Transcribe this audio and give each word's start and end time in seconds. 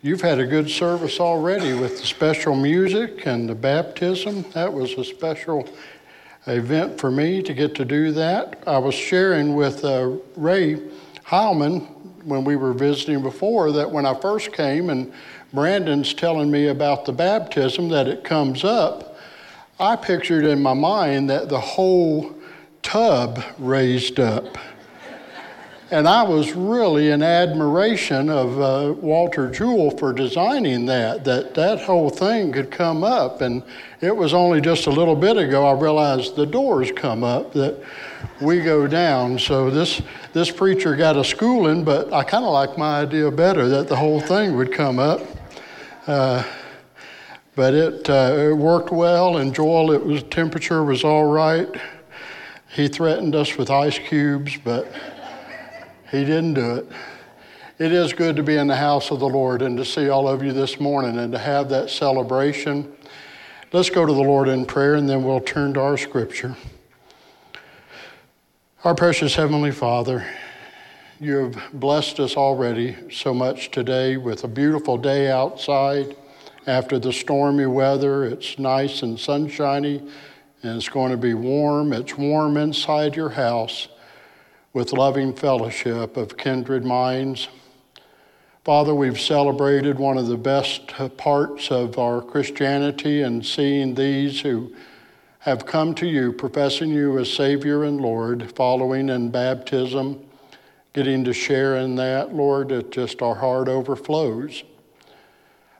You've 0.00 0.20
had 0.20 0.38
a 0.38 0.46
good 0.46 0.70
service 0.70 1.18
already 1.18 1.74
with 1.74 2.00
the 2.00 2.06
special 2.06 2.54
music 2.54 3.26
and 3.26 3.48
the 3.48 3.54
baptism. 3.56 4.44
That 4.52 4.72
was 4.72 4.92
a 4.92 5.02
special 5.02 5.68
event 6.46 7.00
for 7.00 7.10
me 7.10 7.42
to 7.42 7.52
get 7.52 7.74
to 7.74 7.84
do 7.84 8.12
that. 8.12 8.62
I 8.64 8.78
was 8.78 8.94
sharing 8.94 9.56
with 9.56 9.84
uh, 9.84 10.18
Ray 10.36 10.76
Heilman 11.26 11.88
when 12.22 12.44
we 12.44 12.54
were 12.54 12.72
visiting 12.72 13.22
before 13.22 13.72
that 13.72 13.90
when 13.90 14.06
I 14.06 14.14
first 14.14 14.52
came 14.52 14.90
and 14.90 15.12
Brandon's 15.52 16.14
telling 16.14 16.48
me 16.48 16.68
about 16.68 17.04
the 17.04 17.12
baptism 17.12 17.88
that 17.88 18.06
it 18.06 18.22
comes 18.22 18.62
up, 18.62 19.18
I 19.80 19.96
pictured 19.96 20.44
in 20.44 20.62
my 20.62 20.74
mind 20.74 21.28
that 21.30 21.48
the 21.48 21.58
whole 21.58 22.36
tub 22.82 23.42
raised 23.58 24.20
up. 24.20 24.58
And 25.90 26.06
I 26.06 26.22
was 26.22 26.52
really 26.52 27.12
in 27.12 27.22
admiration 27.22 28.28
of 28.28 28.60
uh, 28.60 28.92
Walter 28.92 29.50
Jewell 29.50 29.90
for 29.90 30.12
designing 30.12 30.84
that, 30.84 31.24
that 31.24 31.54
that 31.54 31.80
whole 31.80 32.10
thing 32.10 32.52
could 32.52 32.70
come 32.70 33.02
up. 33.02 33.40
And 33.40 33.62
it 34.02 34.14
was 34.14 34.34
only 34.34 34.60
just 34.60 34.86
a 34.86 34.90
little 34.90 35.16
bit 35.16 35.38
ago 35.38 35.66
I 35.66 35.72
realized 35.72 36.36
the 36.36 36.44
doors 36.44 36.92
come 36.92 37.24
up, 37.24 37.54
that 37.54 37.82
we 38.38 38.60
go 38.60 38.86
down. 38.86 39.38
So 39.38 39.70
this, 39.70 40.02
this 40.34 40.50
preacher 40.50 40.94
got 40.94 41.16
a 41.16 41.24
schooling, 41.24 41.84
but 41.84 42.12
I 42.12 42.22
kind 42.22 42.44
of 42.44 42.52
like 42.52 42.76
my 42.76 43.00
idea 43.00 43.30
better 43.30 43.66
that 43.68 43.88
the 43.88 43.96
whole 43.96 44.20
thing 44.20 44.56
would 44.56 44.72
come 44.72 44.98
up. 44.98 45.22
Uh, 46.06 46.44
but 47.56 47.72
it, 47.72 48.10
uh, 48.10 48.34
it 48.36 48.52
worked 48.52 48.92
well, 48.92 49.38
and 49.38 49.54
Joel, 49.54 49.92
it 49.92 50.04
was 50.04 50.22
temperature 50.24 50.84
was 50.84 51.02
all 51.02 51.24
right. 51.24 51.68
He 52.68 52.88
threatened 52.88 53.34
us 53.34 53.56
with 53.56 53.70
ice 53.70 53.98
cubes, 53.98 54.58
but 54.62 54.92
he 56.10 56.24
didn't 56.24 56.54
do 56.54 56.76
it. 56.76 56.86
It 57.78 57.92
is 57.92 58.12
good 58.12 58.36
to 58.36 58.42
be 58.42 58.56
in 58.56 58.66
the 58.66 58.76
house 58.76 59.10
of 59.10 59.20
the 59.20 59.28
Lord 59.28 59.62
and 59.62 59.76
to 59.76 59.84
see 59.84 60.08
all 60.08 60.28
of 60.28 60.42
you 60.42 60.52
this 60.52 60.80
morning 60.80 61.18
and 61.18 61.32
to 61.32 61.38
have 61.38 61.68
that 61.68 61.90
celebration. 61.90 62.92
Let's 63.72 63.90
go 63.90 64.04
to 64.04 64.12
the 64.12 64.20
Lord 64.20 64.48
in 64.48 64.64
prayer 64.64 64.96
and 64.96 65.08
then 65.08 65.22
we'll 65.22 65.40
turn 65.40 65.74
to 65.74 65.80
our 65.80 65.96
scripture. 65.96 66.56
Our 68.84 68.94
precious 68.94 69.34
Heavenly 69.34 69.70
Father, 69.70 70.26
you 71.20 71.36
have 71.36 71.72
blessed 71.72 72.18
us 72.20 72.36
already 72.36 72.96
so 73.10 73.34
much 73.34 73.70
today 73.70 74.16
with 74.16 74.44
a 74.44 74.48
beautiful 74.48 74.96
day 74.96 75.30
outside. 75.30 76.16
After 76.66 76.98
the 76.98 77.12
stormy 77.12 77.66
weather, 77.66 78.24
it's 78.24 78.58
nice 78.58 79.02
and 79.02 79.20
sunshiny 79.20 80.02
and 80.62 80.76
it's 80.76 80.88
going 80.88 81.12
to 81.12 81.16
be 81.16 81.34
warm. 81.34 81.92
It's 81.92 82.16
warm 82.16 82.56
inside 82.56 83.14
your 83.14 83.30
house 83.30 83.88
with 84.72 84.92
loving 84.92 85.34
fellowship 85.34 86.16
of 86.16 86.36
kindred 86.36 86.84
minds. 86.84 87.48
Father, 88.64 88.94
we've 88.94 89.20
celebrated 89.20 89.98
one 89.98 90.18
of 90.18 90.26
the 90.26 90.36
best 90.36 90.92
parts 91.16 91.70
of 91.70 91.98
our 91.98 92.20
Christianity 92.20 93.22
and 93.22 93.44
seeing 93.44 93.94
these 93.94 94.40
who 94.42 94.74
have 95.38 95.64
come 95.64 95.94
to 95.94 96.06
you, 96.06 96.32
professing 96.32 96.90
you 96.90 97.18
as 97.18 97.32
Savior 97.32 97.84
and 97.84 97.98
Lord, 97.98 98.52
following 98.54 99.08
in 99.08 99.30
baptism, 99.30 100.22
getting 100.92 101.24
to 101.24 101.32
share 101.32 101.76
in 101.76 101.94
that, 101.96 102.34
Lord, 102.34 102.70
it 102.70 102.90
just 102.90 103.22
our 103.22 103.36
heart 103.36 103.68
overflows. 103.68 104.64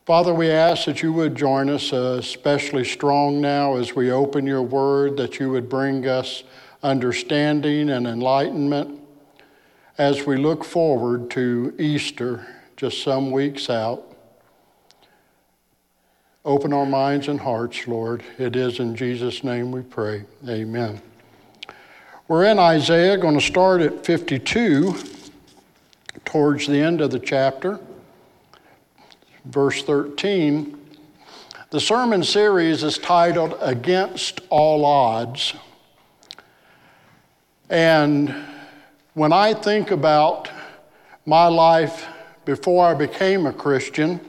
Father, 0.06 0.32
we 0.32 0.48
ask 0.48 0.86
that 0.86 1.02
you 1.02 1.12
would 1.12 1.34
join 1.34 1.68
us 1.68 1.92
uh, 1.92 2.16
especially 2.18 2.84
strong 2.84 3.42
now 3.42 3.76
as 3.76 3.94
we 3.94 4.10
open 4.10 4.46
your 4.46 4.62
word, 4.62 5.18
that 5.18 5.38
you 5.38 5.50
would 5.50 5.68
bring 5.68 6.06
us 6.06 6.44
understanding 6.82 7.90
and 7.90 8.06
enlightenment 8.06 9.00
as 9.96 10.26
we 10.26 10.36
look 10.36 10.64
forward 10.64 11.30
to 11.30 11.74
Easter 11.78 12.46
just 12.76 13.02
some 13.02 13.32
weeks 13.32 13.68
out. 13.68 14.04
Open 16.44 16.72
our 16.72 16.86
minds 16.86 17.28
and 17.28 17.40
hearts, 17.40 17.86
Lord. 17.88 18.22
It 18.38 18.54
is 18.54 18.78
in 18.78 18.94
Jesus' 18.94 19.42
name 19.42 19.72
we 19.72 19.82
pray. 19.82 20.24
Amen. 20.48 21.02
We're 22.28 22.44
in 22.44 22.58
Isaiah, 22.58 23.18
going 23.18 23.38
to 23.38 23.44
start 23.44 23.80
at 23.80 24.04
52 24.06 24.94
towards 26.24 26.66
the 26.66 26.80
end 26.80 27.00
of 27.00 27.10
the 27.10 27.18
chapter, 27.18 27.80
verse 29.44 29.82
13. 29.82 30.78
The 31.70 31.80
sermon 31.80 32.22
series 32.22 32.82
is 32.82 32.98
titled 32.98 33.56
Against 33.60 34.40
All 34.48 34.84
Odds. 34.84 35.54
And 37.70 38.34
when 39.14 39.32
I 39.32 39.52
think 39.52 39.90
about 39.90 40.50
my 41.26 41.46
life 41.48 42.06
before 42.44 42.86
I 42.86 42.94
became 42.94 43.46
a 43.46 43.52
Christian, 43.52 44.20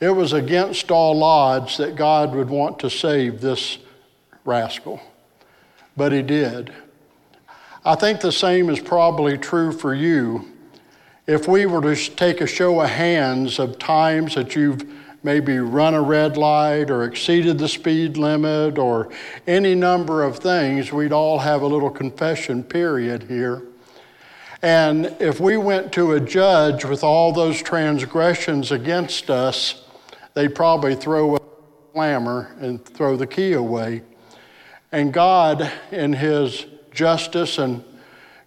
it 0.00 0.10
was 0.10 0.32
against 0.32 0.90
all 0.90 1.22
odds 1.24 1.78
that 1.78 1.96
God 1.96 2.34
would 2.34 2.50
want 2.50 2.78
to 2.80 2.90
save 2.90 3.40
this 3.40 3.78
rascal. 4.44 5.00
But 5.96 6.12
He 6.12 6.22
did. 6.22 6.72
I 7.84 7.94
think 7.94 8.20
the 8.20 8.32
same 8.32 8.68
is 8.68 8.80
probably 8.80 9.38
true 9.38 9.72
for 9.72 9.94
you. 9.94 10.52
If 11.26 11.48
we 11.48 11.66
were 11.66 11.80
to 11.80 12.10
take 12.14 12.40
a 12.40 12.46
show 12.46 12.80
of 12.80 12.90
hands 12.90 13.58
of 13.58 13.78
times 13.78 14.34
that 14.34 14.54
you've 14.54 14.84
maybe 15.22 15.58
run 15.58 15.94
a 15.94 16.02
red 16.02 16.36
light 16.36 16.90
or 16.90 17.04
exceeded 17.04 17.58
the 17.58 17.68
speed 17.68 18.16
limit 18.16 18.78
or 18.78 19.10
any 19.46 19.74
number 19.74 20.22
of 20.22 20.38
things, 20.38 20.92
we'd 20.92 21.12
all 21.12 21.38
have 21.38 21.62
a 21.62 21.66
little 21.66 21.90
confession 21.90 22.62
period 22.62 23.24
here. 23.24 23.62
And 24.62 25.16
if 25.20 25.38
we 25.38 25.56
went 25.56 25.92
to 25.92 26.12
a 26.12 26.20
judge 26.20 26.84
with 26.84 27.04
all 27.04 27.32
those 27.32 27.62
transgressions 27.62 28.72
against 28.72 29.30
us, 29.30 29.84
they'd 30.34 30.54
probably 30.54 30.94
throw 30.94 31.36
a 31.36 31.40
slammer 31.92 32.56
and 32.60 32.84
throw 32.84 33.16
the 33.16 33.26
key 33.26 33.52
away. 33.52 34.02
And 34.90 35.12
God, 35.12 35.70
in 35.92 36.12
His 36.12 36.66
justice, 36.90 37.58
and 37.58 37.84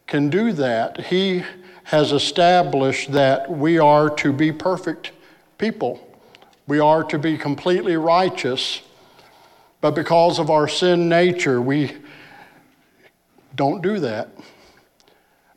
can 0.08 0.30
do 0.30 0.52
that. 0.52 1.06
He 1.06 1.44
has 1.84 2.12
established 2.12 3.14
that 3.14 3.50
we 3.50 3.80
are 3.80 4.10
to 4.18 4.34
be 4.34 4.52
perfect 4.52 5.12
people. 5.58 6.11
We 6.72 6.80
are 6.80 7.04
to 7.04 7.20
be 7.20 7.38
completely 7.38 7.98
righteous, 7.98 8.82
but 9.82 9.92
because 9.92 10.40
of 10.40 10.50
our 10.50 10.70
sin 10.70 11.09
nature, 11.09 11.62
we 11.62 11.98
don't 13.54 13.82
do 13.82 14.00
that. 14.00 14.30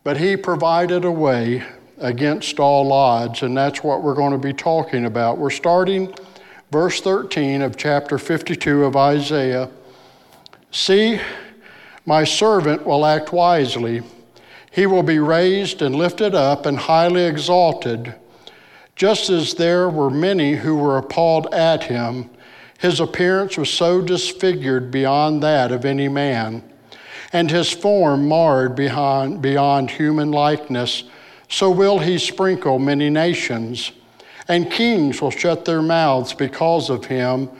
But 0.02 0.16
He 0.16 0.36
provided 0.36 1.04
a 1.04 1.12
way 1.12 1.62
against 1.98 2.58
all 2.58 2.92
odds, 2.92 3.44
and 3.44 3.56
that's 3.56 3.84
what 3.84 4.02
we're 4.02 4.16
going 4.16 4.32
to 4.32 4.38
be 4.38 4.52
talking 4.52 5.04
about. 5.04 5.38
We're 5.38 5.50
starting 5.50 6.12
verse 6.72 7.00
13 7.00 7.62
of 7.62 7.76
chapter 7.76 8.18
52 8.18 8.82
of 8.82 8.96
Isaiah. 8.96 9.70
See, 10.72 11.20
my 12.04 12.24
servant 12.24 12.84
will 12.84 13.06
act 13.06 13.32
wisely. 13.32 14.02
He 14.72 14.86
will 14.86 15.04
be 15.04 15.20
raised 15.20 15.80
and 15.80 15.94
lifted 15.94 16.34
up 16.34 16.66
and 16.66 16.76
highly 16.76 17.22
exalted. 17.22 18.16
Just 18.96 19.28
as 19.28 19.54
there 19.54 19.88
were 19.88 20.10
many 20.10 20.54
who 20.54 20.76
were 20.76 20.98
appalled 20.98 21.52
at 21.52 21.84
him, 21.84 22.30
his 22.78 23.00
appearance 23.00 23.56
was 23.56 23.70
so 23.70 24.00
disfigured 24.00 24.90
beyond 24.90 25.42
that 25.42 25.72
of 25.72 25.84
any 25.84 26.08
man, 26.08 26.62
and 27.32 27.50
his 27.50 27.70
form 27.72 28.28
marred 28.28 28.76
beyond, 28.76 29.42
beyond 29.42 29.90
human 29.90 30.30
likeness. 30.30 31.04
So 31.48 31.70
will 31.70 31.98
he 31.98 32.18
sprinkle 32.18 32.78
many 32.78 33.10
nations, 33.10 33.92
and 34.46 34.70
kings 34.70 35.20
will 35.20 35.30
shut 35.30 35.64
their 35.64 35.82
mouths 35.82 36.32
because 36.32 36.90
of 36.90 37.06
him. 37.06 37.50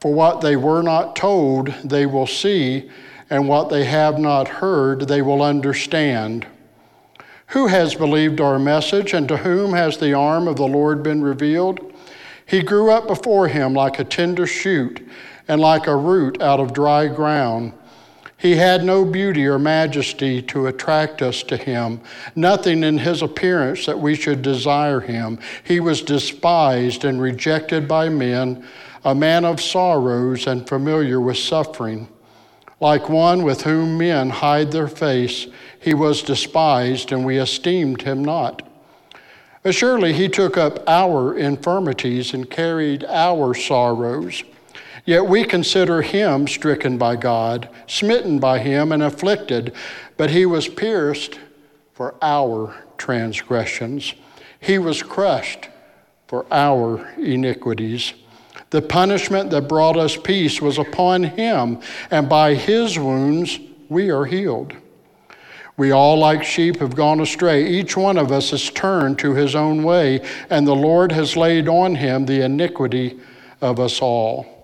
For 0.00 0.12
what 0.12 0.40
they 0.40 0.56
were 0.56 0.82
not 0.82 1.14
told, 1.14 1.68
they 1.84 2.06
will 2.06 2.26
see, 2.26 2.90
and 3.28 3.48
what 3.48 3.68
they 3.68 3.84
have 3.84 4.18
not 4.18 4.48
heard, 4.48 5.02
they 5.02 5.22
will 5.22 5.42
understand. 5.42 6.46
Who 7.50 7.66
has 7.66 7.96
believed 7.96 8.40
our 8.40 8.58
message, 8.58 9.12
and 9.12 9.26
to 9.28 9.38
whom 9.38 9.72
has 9.72 9.98
the 9.98 10.14
arm 10.14 10.46
of 10.46 10.56
the 10.56 10.68
Lord 10.68 11.02
been 11.02 11.20
revealed? 11.22 11.92
He 12.46 12.62
grew 12.62 12.90
up 12.90 13.08
before 13.08 13.48
him 13.48 13.74
like 13.74 13.98
a 13.98 14.04
tender 14.04 14.46
shoot, 14.46 15.04
and 15.48 15.60
like 15.60 15.88
a 15.88 15.96
root 15.96 16.40
out 16.40 16.60
of 16.60 16.72
dry 16.72 17.08
ground. 17.08 17.72
He 18.36 18.54
had 18.54 18.84
no 18.84 19.04
beauty 19.04 19.46
or 19.46 19.58
majesty 19.58 20.40
to 20.42 20.68
attract 20.68 21.22
us 21.22 21.42
to 21.42 21.56
him, 21.56 22.00
nothing 22.36 22.84
in 22.84 22.98
his 22.98 23.20
appearance 23.20 23.84
that 23.84 23.98
we 23.98 24.14
should 24.14 24.42
desire 24.42 25.00
him. 25.00 25.40
He 25.64 25.80
was 25.80 26.02
despised 26.02 27.04
and 27.04 27.20
rejected 27.20 27.88
by 27.88 28.08
men, 28.08 28.64
a 29.04 29.14
man 29.14 29.44
of 29.44 29.60
sorrows 29.60 30.46
and 30.46 30.68
familiar 30.68 31.20
with 31.20 31.36
suffering. 31.36 32.08
Like 32.80 33.10
one 33.10 33.42
with 33.42 33.62
whom 33.62 33.98
men 33.98 34.30
hide 34.30 34.72
their 34.72 34.88
face, 34.88 35.46
he 35.78 35.92
was 35.92 36.22
despised, 36.22 37.12
and 37.12 37.24
we 37.24 37.38
esteemed 37.38 38.02
him 38.02 38.24
not. 38.24 38.66
But 39.62 39.74
surely 39.74 40.14
he 40.14 40.28
took 40.28 40.56
up 40.56 40.82
our 40.88 41.36
infirmities 41.36 42.32
and 42.32 42.50
carried 42.50 43.04
our 43.04 43.52
sorrows. 43.52 44.42
Yet 45.04 45.26
we 45.26 45.44
consider 45.44 46.00
him 46.00 46.48
stricken 46.48 46.96
by 46.96 47.16
God, 47.16 47.68
smitten 47.86 48.38
by 48.38 48.58
him, 48.58 48.92
and 48.92 49.02
afflicted, 49.02 49.74
but 50.16 50.30
he 50.30 50.46
was 50.46 50.68
pierced 50.68 51.38
for 51.92 52.14
our 52.22 52.74
transgressions. 52.96 54.14
He 54.58 54.78
was 54.78 55.02
crushed 55.02 55.68
for 56.26 56.46
our 56.50 57.10
iniquities. 57.18 58.14
The 58.70 58.82
punishment 58.82 59.50
that 59.50 59.68
brought 59.68 59.96
us 59.96 60.16
peace 60.16 60.60
was 60.60 60.78
upon 60.78 61.24
him, 61.24 61.80
and 62.10 62.28
by 62.28 62.54
his 62.54 62.98
wounds 62.98 63.58
we 63.88 64.10
are 64.10 64.24
healed. 64.24 64.74
We 65.76 65.92
all, 65.92 66.18
like 66.18 66.44
sheep, 66.44 66.78
have 66.80 66.94
gone 66.94 67.20
astray. 67.20 67.66
Each 67.66 67.96
one 67.96 68.18
of 68.18 68.30
us 68.30 68.50
has 68.50 68.70
turned 68.70 69.18
to 69.20 69.32
his 69.32 69.54
own 69.54 69.82
way, 69.82 70.20
and 70.50 70.66
the 70.66 70.76
Lord 70.76 71.10
has 71.12 71.36
laid 71.36 71.68
on 71.68 71.94
him 71.94 72.26
the 72.26 72.44
iniquity 72.44 73.18
of 73.60 73.80
us 73.80 74.02
all. 74.02 74.60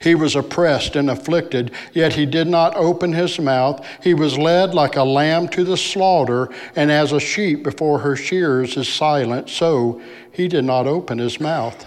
He 0.00 0.14
was 0.14 0.36
oppressed 0.36 0.94
and 0.94 1.10
afflicted, 1.10 1.72
yet 1.92 2.12
he 2.12 2.26
did 2.26 2.46
not 2.46 2.76
open 2.76 3.12
his 3.12 3.40
mouth. 3.40 3.84
He 4.00 4.14
was 4.14 4.38
led 4.38 4.72
like 4.72 4.94
a 4.94 5.02
lamb 5.02 5.48
to 5.48 5.64
the 5.64 5.76
slaughter, 5.76 6.48
and 6.76 6.92
as 6.92 7.12
a 7.12 7.18
sheep 7.18 7.64
before 7.64 7.98
her 7.98 8.14
shearers 8.14 8.76
is 8.76 8.88
silent, 8.88 9.50
so 9.50 10.00
he 10.30 10.46
did 10.46 10.64
not 10.64 10.86
open 10.86 11.18
his 11.18 11.40
mouth. 11.40 11.86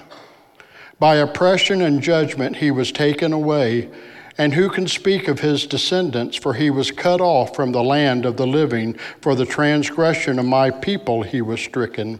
By 1.01 1.15
oppression 1.15 1.81
and 1.81 1.99
judgment 1.99 2.57
he 2.57 2.69
was 2.69 2.91
taken 2.91 3.33
away. 3.33 3.89
And 4.37 4.53
who 4.53 4.69
can 4.69 4.85
speak 4.85 5.27
of 5.27 5.39
his 5.39 5.65
descendants? 5.65 6.37
For 6.37 6.53
he 6.53 6.69
was 6.69 6.91
cut 6.91 7.19
off 7.19 7.55
from 7.55 7.71
the 7.71 7.81
land 7.81 8.23
of 8.23 8.37
the 8.37 8.45
living. 8.45 8.93
For 9.19 9.33
the 9.33 9.47
transgression 9.47 10.37
of 10.37 10.45
my 10.45 10.69
people 10.69 11.23
he 11.23 11.41
was 11.41 11.59
stricken. 11.59 12.19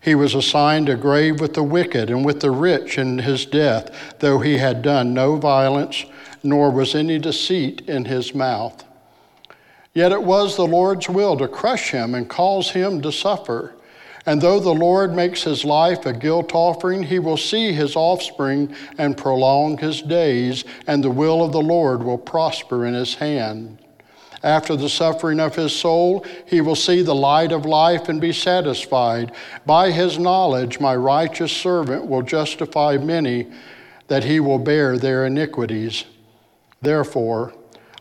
He 0.00 0.16
was 0.16 0.34
assigned 0.34 0.88
a 0.88 0.96
grave 0.96 1.38
with 1.38 1.54
the 1.54 1.62
wicked 1.62 2.10
and 2.10 2.24
with 2.24 2.40
the 2.40 2.50
rich 2.50 2.98
in 2.98 3.20
his 3.20 3.46
death, 3.46 4.16
though 4.18 4.40
he 4.40 4.58
had 4.58 4.82
done 4.82 5.14
no 5.14 5.36
violence, 5.36 6.04
nor 6.42 6.72
was 6.72 6.96
any 6.96 7.20
deceit 7.20 7.82
in 7.82 8.06
his 8.06 8.34
mouth. 8.34 8.82
Yet 9.92 10.10
it 10.10 10.24
was 10.24 10.56
the 10.56 10.66
Lord's 10.66 11.08
will 11.08 11.36
to 11.36 11.46
crush 11.46 11.92
him 11.92 12.16
and 12.16 12.28
cause 12.28 12.72
him 12.72 13.02
to 13.02 13.12
suffer. 13.12 13.76
And 14.26 14.40
though 14.40 14.58
the 14.58 14.74
Lord 14.74 15.14
makes 15.14 15.42
his 15.42 15.64
life 15.64 16.06
a 16.06 16.12
guilt 16.12 16.54
offering, 16.54 17.02
he 17.02 17.18
will 17.18 17.36
see 17.36 17.72
his 17.72 17.94
offspring 17.94 18.74
and 18.96 19.16
prolong 19.16 19.76
his 19.76 20.00
days, 20.00 20.64
and 20.86 21.04
the 21.04 21.10
will 21.10 21.44
of 21.44 21.52
the 21.52 21.60
Lord 21.60 22.02
will 22.02 22.18
prosper 22.18 22.86
in 22.86 22.94
his 22.94 23.14
hand. 23.16 23.78
After 24.42 24.76
the 24.76 24.90
suffering 24.90 25.40
of 25.40 25.56
his 25.56 25.74
soul, 25.74 26.24
he 26.46 26.60
will 26.60 26.76
see 26.76 27.02
the 27.02 27.14
light 27.14 27.52
of 27.52 27.64
life 27.64 28.08
and 28.08 28.20
be 28.20 28.32
satisfied. 28.32 29.32
By 29.64 29.90
his 29.90 30.18
knowledge, 30.18 30.80
my 30.80 30.94
righteous 30.94 31.52
servant 31.52 32.06
will 32.06 32.22
justify 32.22 32.98
many, 32.98 33.46
that 34.08 34.24
he 34.24 34.40
will 34.40 34.58
bear 34.58 34.98
their 34.98 35.24
iniquities. 35.24 36.04
Therefore, 36.82 37.54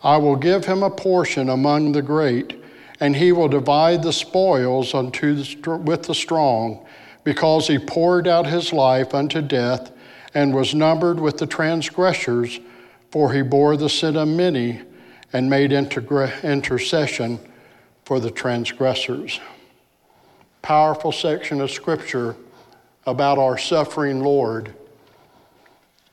I 0.03 0.17
will 0.17 0.35
give 0.35 0.65
him 0.65 0.83
a 0.83 0.89
portion 0.89 1.49
among 1.49 1.93
the 1.93 2.01
great, 2.01 2.61
and 3.03 3.17
he 3.17 3.33
will 3.33 3.49
divide 3.49 4.01
the 4.01 4.13
spoils 4.13 4.93
unto 4.93 5.35
the, 5.35 5.77
with 5.79 6.03
the 6.03 6.15
strong, 6.15 6.85
because 7.25 7.67
he 7.67 7.77
poured 7.77 8.29
out 8.29 8.47
his 8.47 8.71
life 8.71 9.13
unto 9.13 9.41
death 9.41 9.91
and 10.33 10.55
was 10.55 10.73
numbered 10.73 11.19
with 11.19 11.37
the 11.37 11.45
transgressors, 11.45 12.61
for 13.11 13.33
he 13.33 13.41
bore 13.41 13.75
the 13.75 13.89
sin 13.89 14.15
of 14.15 14.29
many 14.29 14.81
and 15.33 15.49
made 15.49 15.73
intercession 15.73 17.37
for 18.05 18.21
the 18.21 18.31
transgressors. 18.31 19.41
Powerful 20.61 21.11
section 21.11 21.59
of 21.59 21.71
scripture 21.71 22.37
about 23.05 23.37
our 23.37 23.57
suffering 23.57 24.21
Lord, 24.21 24.73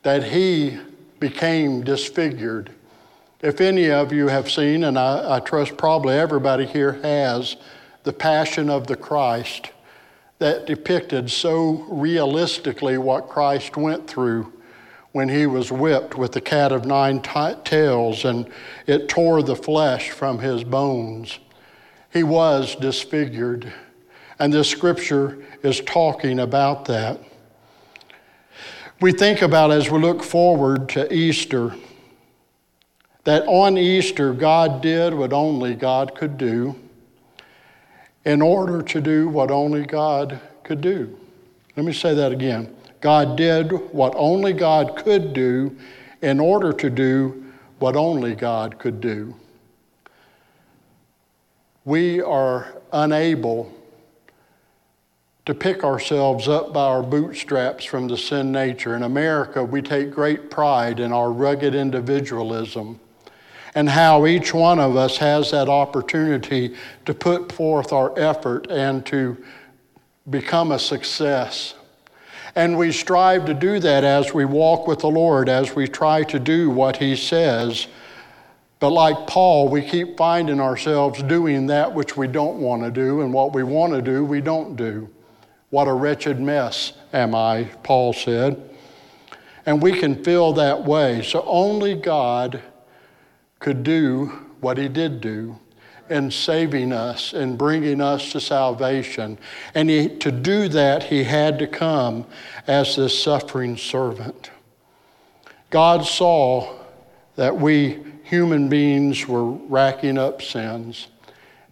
that 0.03 0.25
he 0.25 0.77
became 1.21 1.85
disfigured. 1.85 2.73
If 3.43 3.63
any 3.63 3.91
of 3.91 4.13
you 4.13 4.29
have 4.29 4.51
seen, 4.51 4.85
and 4.85 4.99
I, 4.99 5.37
I 5.37 5.41
trust 5.41 5.79
probably 5.79 6.15
everybody 6.15 6.67
here 6.67 6.93
has, 7.03 7.57
the 8.05 8.13
Passion 8.13 8.69
of 8.69 8.87
the 8.87 8.97
Christ 8.97 9.71
that 10.41 10.67
depicted 10.67 11.31
so 11.31 11.87
realistically 11.89 12.99
what 12.99 13.29
Christ 13.29 13.77
went 13.77 14.07
through 14.07 14.53
when 15.13 15.29
he 15.29 15.47
was 15.47 15.73
whipped 15.73 16.17
with 16.17 16.33
the 16.33 16.41
cat 16.41 16.71
of 16.71 16.85
nine 16.85 17.21
t- 17.21 17.55
tails 17.65 18.25
and 18.25 18.49
it 18.87 19.09
tore 19.09 19.43
the 19.43 19.57
flesh 19.57 20.11
from 20.11 20.39
his 20.39 20.63
bones. 20.63 21.39
He 22.13 22.23
was 22.23 22.77
disfigured. 22.77 23.73
And 24.39 24.53
this 24.53 24.69
scripture 24.69 25.45
is 25.63 25.81
talking 25.81 26.41
about 26.41 26.87
that. 26.87 27.21
We 29.01 29.13
think 29.13 29.43
about 29.43 29.71
as 29.71 29.91
we 29.91 29.99
look 29.99 30.23
forward 30.23 30.91
to 30.91 31.13
Easter 31.13 31.75
that 33.31 33.47
on 33.47 33.79
Easter 33.79 34.33
God 34.33 34.83
did 34.83 35.15
what 35.15 35.33
only 35.33 35.77
God 35.77 36.17
could 36.17 36.37
do 36.37 36.75
in 38.25 38.43
order 38.43 38.83
to 38.83 39.01
do 39.01 39.29
what 39.29 39.53
only 39.53 39.87
God 39.87 40.41
could 40.65 40.81
do. 40.81 41.17
Let 41.77 41.87
me 41.87 41.93
say 41.93 42.13
that 42.13 42.33
again. 42.33 42.75
God 43.01 43.37
did 43.37 43.71
what 43.93 44.15
only 44.17 44.53
God 44.53 44.97
could 44.97 45.33
do 45.33 45.79
in 46.21 46.41
order 46.41 46.73
to 46.73 46.91
do 46.91 47.53
what 47.79 47.95
only 47.95 48.35
God 48.35 48.81
could 48.81 49.01
do. 49.01 49.37
We 51.85 52.21
are 52.21 52.83
unable 52.93 53.73
to 55.47 55.55
pick 55.55 55.85
ourselves 55.85 56.49
up 56.49 56.73
by 56.73 56.83
our 56.83 57.05
bootstraps 57.05 57.85
from 57.85 58.09
the 58.09 58.17
sin 58.17 58.51
nature. 58.51 58.97
In 58.97 59.05
America, 59.05 59.63
we 59.63 59.83
take 59.83 60.11
great 60.11 60.51
pride 60.51 60.99
in 60.99 61.13
our 61.13 61.31
rugged 61.31 61.77
individualism 61.77 62.99
and 63.75 63.89
how 63.89 64.27
each 64.27 64.53
one 64.53 64.79
of 64.79 64.97
us 64.97 65.17
has 65.19 65.51
that 65.53 65.69
opportunity 65.69 66.75
to 67.07 67.15
put 67.15 67.53
forth 67.53 67.93
our 67.93 68.19
effort 68.19 68.67
and 68.71 69.07
to 69.07 69.37
become 70.29 70.73
a 70.73 70.79
success. 70.79 71.75
And 72.57 72.77
we 72.77 72.91
strive 72.91 73.47
to 73.47 73.55
do 73.55 73.79
that 73.79 74.03
as 74.03 74.35
we 74.35 74.45
walk 74.45 74.89
with 74.89 75.01
the 75.01 75.11
Lord, 75.11 75.49
as 75.49 75.75
we 75.75 75.87
try 75.87 76.25
to 76.25 76.39
do 76.39 76.69
what 76.69 76.97
He 76.97 77.15
says. 77.15 77.87
But 78.81 78.91
like 78.91 79.27
Paul, 79.27 79.69
we 79.69 79.83
keep 79.83 80.17
finding 80.17 80.61
ourselves 80.61 81.23
doing 81.23 81.67
that 81.67 81.95
which 81.95 82.17
we 82.17 82.27
don't 82.27 82.59
want 82.59 82.83
to 82.83 82.91
do, 82.91 83.21
and 83.21 83.33
what 83.33 83.55
we 83.55 83.63
want 83.63 83.93
to 83.93 84.03
do, 84.03 84.25
we 84.25 84.41
don't 84.41 84.75
do. 84.75 85.09
What 85.69 85.87
a 85.87 85.93
wretched 85.93 86.41
mess 86.41 86.95
am 87.13 87.35
I, 87.35 87.65
Paul 87.85 88.13
said. 88.13 88.71
And 89.67 89.81
we 89.81 89.93
can 89.93 90.25
feel 90.25 90.55
that 90.55 90.85
way. 90.85 91.23
So 91.23 91.45
only 91.47 91.95
God 91.95 92.61
could 93.61 93.85
do 93.85 94.27
what 94.61 94.77
He 94.77 94.89
did 94.89 95.21
do 95.21 95.57
in 96.11 96.29
saving 96.29 96.93
us 96.93 97.33
and 97.33 97.57
bringing 97.57 98.01
us 98.01 98.33
to 98.33 98.41
salvation. 98.41 99.39
And 99.75 99.89
he, 99.89 100.09
to 100.09 100.33
do 100.33 100.69
that, 100.69 101.05
he 101.05 101.23
had 101.23 101.59
to 101.61 101.69
come 101.69 102.27
as 102.67 102.97
this 102.97 103.23
suffering 103.23 103.77
servant. 103.77 104.51
God 105.71 106.05
saw 106.05 106.81
that 107.37 107.57
we 107.57 108.01
human 108.25 108.69
beings 108.69 109.27
were 109.27 109.45
racking 109.45 110.19
up 110.19 110.43
sins. 110.43 111.07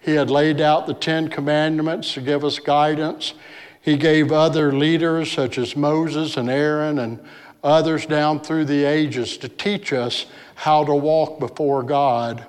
He 0.01 0.15
had 0.15 0.31
laid 0.31 0.61
out 0.61 0.87
the 0.87 0.95
Ten 0.95 1.29
Commandments 1.29 2.15
to 2.15 2.21
give 2.21 2.45
us 2.45 2.61
guidance. 2.61 3.35
He 3.81 3.97
gave 3.97 4.31
other 4.31 4.73
leaders, 4.73 5.33
such 5.33 5.59
as 5.59 5.77
Moses 5.77 6.37
and 6.37 6.49
Aaron 6.49 7.01
and 7.01 7.19
others 7.63 8.07
down 8.07 8.41
through 8.41 8.65
the 8.65 8.85
ages, 8.85 9.37
to 9.39 9.49
teach 9.49 9.93
us 9.93 10.27
how 10.55 10.85
to 10.85 10.95
walk 10.95 11.39
before 11.39 11.83
God. 11.83 12.47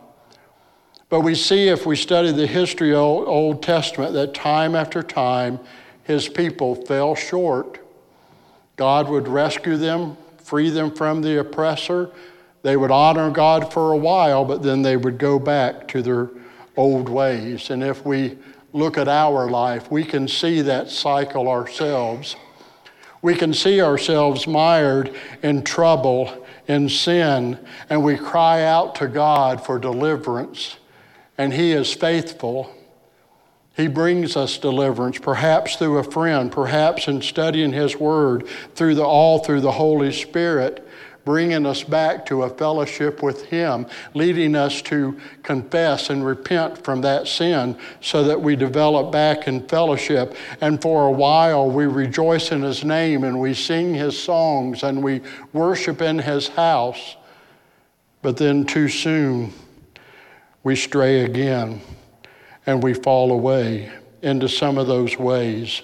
But 1.10 1.22
we 1.22 1.34
see 1.34 1.68
if 1.68 1.86
we 1.86 1.96
study 1.96 2.32
the 2.32 2.48
history 2.48 2.92
of 2.92 3.00
Old, 3.00 3.64
Testament 3.64 4.14
that 4.14 4.34
time 4.34 4.76
after 4.76 5.02
time 5.02 5.60
his 6.04 6.28
people 6.28 6.76
fell 6.76 7.16
short. 7.16 7.80
God 8.76 9.10
would 9.10 9.28
rescue 9.28 9.78
them, 9.78 10.18
free 10.38 10.70
them 10.70 10.92
from 10.92 11.22
the 11.22 11.40
oppressor. 11.40 12.12
They 12.62 12.78
would 12.78 12.92
honor 12.92 13.30
God 13.32 13.72
for 13.72 13.92
a 13.92 13.98
while, 13.98 14.46
but 14.46 14.64
then 14.64 14.82
they 14.82 14.98
would 14.98 15.18
go 15.18 15.40
back 15.40 15.88
to 15.90 16.02
their 16.02 16.30
old 16.78 17.10
ways. 17.10 17.70
And 17.70 17.84
if 17.84 18.06
we 18.06 18.38
look 18.74 18.98
at 18.98 19.08
our 19.08 19.50
life, 19.50 19.92
we 19.92 20.04
can 20.04 20.28
see 20.28 20.62
that 20.62 20.90
cycle 20.90 21.48
ourselves. 21.48 22.36
We 23.22 23.36
can 23.36 23.54
see 23.54 23.82
ourselves 23.82 24.48
mired 24.48 25.14
in 25.44 25.64
trouble, 25.64 26.46
in 26.68 26.90
sin, 26.90 27.60
and 27.90 28.04
we 28.04 28.18
cry 28.18 28.64
out 28.64 28.96
to 28.96 29.08
God 29.08 29.66
for 29.66 29.80
deliverance 29.80 30.78
and 31.40 31.54
He 31.54 31.72
is 31.72 31.94
faithful. 31.94 32.70
He 33.78 33.88
brings 33.88 34.36
us 34.36 34.58
deliverance, 34.58 35.20
perhaps 35.20 35.78
through 35.78 35.98
a 35.98 36.04
friend, 36.04 36.52
perhaps 36.52 37.08
in 37.08 37.22
studying 37.22 37.72
His 37.72 37.96
Word, 37.96 38.46
through 38.76 38.96
the 38.96 39.06
all 39.06 39.40
through 39.40 39.62
the 39.62 39.72
Holy 39.72 40.12
Spirit, 40.12 40.86
bringing 41.26 41.66
us 41.66 41.84
back 41.84 42.26
to 42.26 42.44
a 42.44 42.50
fellowship 42.50 43.22
with 43.22 43.46
Him, 43.46 43.86
leading 44.14 44.56
us 44.56 44.82
to 44.84 45.20
confess 45.44 46.10
and 46.10 46.26
repent 46.26 46.84
from 46.84 47.02
that 47.02 47.28
sin 47.28 47.78
so 48.02 48.24
that 48.24 48.42
we 48.42 48.56
develop 48.56 49.12
back 49.12 49.48
in 49.48 49.68
fellowship. 49.68 50.36
And 50.62 50.82
for 50.82 51.08
a 51.08 51.12
while, 51.12 51.70
we 51.70 51.86
rejoice 51.86 52.52
in 52.52 52.62
His 52.62 52.84
name 52.84 53.24
and 53.24 53.40
we 53.40 53.54
sing 53.54 53.94
His 53.94 54.22
songs 54.22 54.84
and 54.84 55.04
we 55.04 55.22
worship 55.54 56.02
in 56.02 56.20
His 56.20 56.48
house. 56.48 57.16
But 58.22 58.38
then, 58.38 58.66
too 58.66 58.90
soon, 58.90 59.54
we 60.64 60.76
stray 60.76 61.22
again 61.22 61.82
and 62.66 62.84
we 62.84 62.94
fall 62.94 63.32
away 63.32 63.92
into 64.22 64.50
some 64.50 64.78
of 64.78 64.88
those 64.88 65.18
ways 65.18 65.82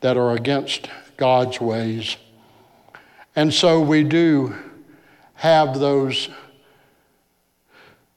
that 0.00 0.16
are 0.16 0.32
against 0.32 0.90
God's 1.16 1.60
ways. 1.60 2.16
And 3.36 3.52
so 3.52 3.80
we 3.80 4.04
do 4.04 4.54
have 5.34 5.78
those 5.78 6.28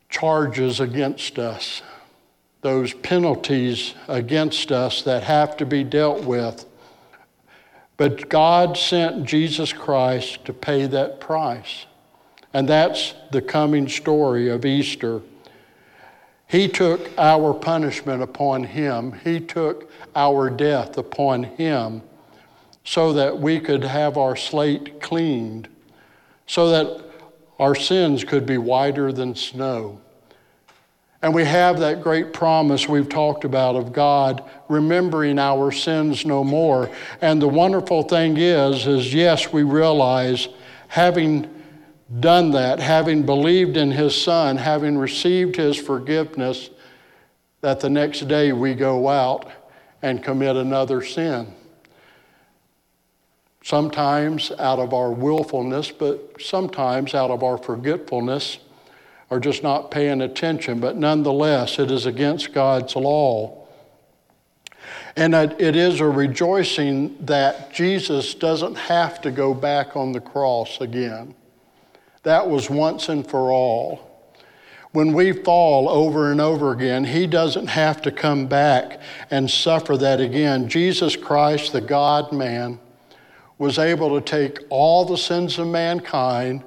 charges 0.09 0.79
against 0.79 1.39
us, 1.39 1.81
those 2.62 2.93
penalties 2.93 3.95
against 4.07 4.71
us 4.71 5.01
that 5.03 5.24
have 5.24 5.57
to 5.57 5.65
be 5.65 5.83
dealt 5.83 6.24
with. 6.24 6.65
But 7.97 8.29
God 8.29 8.77
sent 8.77 9.25
Jesus 9.25 9.74
Christ 9.74 10.45
to 10.45 10.53
pay 10.53 10.86
that 10.86 11.19
price. 11.19 11.88
And 12.53 12.69
that's 12.69 13.15
the 13.31 13.41
coming 13.41 13.88
story 13.88 14.50
of 14.50 14.65
Easter. 14.65 15.21
He 16.47 16.67
took 16.67 17.09
our 17.17 17.53
punishment 17.53 18.21
upon 18.21 18.63
him, 18.63 19.13
He 19.24 19.39
took 19.39 19.91
our 20.15 20.50
death 20.50 20.97
upon 20.97 21.43
him 21.43 22.03
so 22.88 23.12
that 23.12 23.38
we 23.38 23.60
could 23.60 23.84
have 23.84 24.17
our 24.17 24.38
slate 24.38 25.01
cleaned, 25.01 25.67
so 26.46 26.70
that 26.70 27.03
our 27.60 27.75
sins 27.75 28.24
could 28.24 28.46
be 28.46 28.58
whiter 28.58 29.12
than 29.12 29.36
snow. 29.36 30.00
And 31.22 31.36
we 31.36 31.44
have 31.44 31.79
that 31.79 32.01
great 32.01 32.32
promise 32.32 32.88
we've 32.88 33.10
talked 33.10 33.44
about 33.44 33.75
of 33.75 33.91
God 33.91 34.41
remembering 34.70 35.38
our 35.38 35.70
sins 35.70 36.25
no 36.25 36.46
more. 36.46 36.89
And 37.20 37.41
the 37.41 37.48
wonderful 37.50 38.03
thing 38.03 38.38
is, 38.38 38.88
is 38.88 39.13
yes, 39.13 39.51
we 39.51 39.63
realize 39.63 40.48
having 40.88 41.53
done 42.22 42.51
that, 42.51 42.79
having 42.79 43.25
believed 43.25 43.75
in 43.75 43.91
His 43.91 44.15
Son, 44.15 44.56
having 44.56 44.98
received 44.98 45.58
His 45.58 45.75
forgiveness, 45.75 46.70
that 47.60 47.82
the 47.82 47.89
next 47.89 48.29
day 48.29 48.53
we 48.53 48.75
go 48.75 49.10
out 49.10 49.51
and 50.01 50.24
commit 50.24 50.56
another 50.56 51.03
sin 51.03 51.53
sometimes 53.67 54.50
out 54.59 54.79
of 54.79 54.93
our 54.93 55.12
willfulness, 55.12 55.91
but 55.91 56.38
sometimes 56.39 57.13
out 57.13 57.29
of 57.29 57.43
our 57.43 57.57
forgetfulness 57.57 58.59
or 59.29 59.41
just 59.41 59.62
not 59.62 59.91
paying 59.91 60.21
attention. 60.21 60.79
But 60.79 60.95
nonetheless, 60.95 61.77
it 61.77 61.91
is 61.91 62.05
against 62.05 62.53
God's 62.53 62.95
law. 62.95 63.67
And 65.17 65.36
it 65.36 65.75
is 65.75 66.00
a 66.00 66.07
rejoicing 66.07 67.17
that 67.25 67.74
Jesus 67.74 68.33
doesn't 68.36 68.75
have 68.75 69.19
to 69.24 69.31
go 69.31 69.53
back 69.53 69.97
on 69.97 70.13
the 70.13 70.21
cross 70.21 70.79
again. 70.79 71.36
That 72.24 72.47
was 72.47 72.69
once 72.69 73.09
and 73.09 73.29
for 73.29 73.51
all. 73.51 74.31
When 74.93 75.12
we 75.12 75.33
fall 75.33 75.89
over 75.89 76.31
and 76.31 76.39
over 76.39 76.71
again, 76.71 77.03
He 77.03 77.27
doesn't 77.27 77.67
have 77.67 78.01
to 78.03 78.13
come 78.13 78.47
back 78.47 79.01
and 79.29 79.51
suffer 79.51 79.97
that 79.97 80.21
again. 80.21 80.69
Jesus 80.69 81.17
Christ, 81.17 81.74
the 81.74 81.81
God 81.81 82.31
man, 82.31 82.79
was 83.58 83.80
able 83.80 84.20
to 84.20 84.26
take 84.26 84.60
all 84.70 85.06
the 85.06 85.18
sins 85.18 85.58
of 85.58 85.68
mankind 85.68 86.64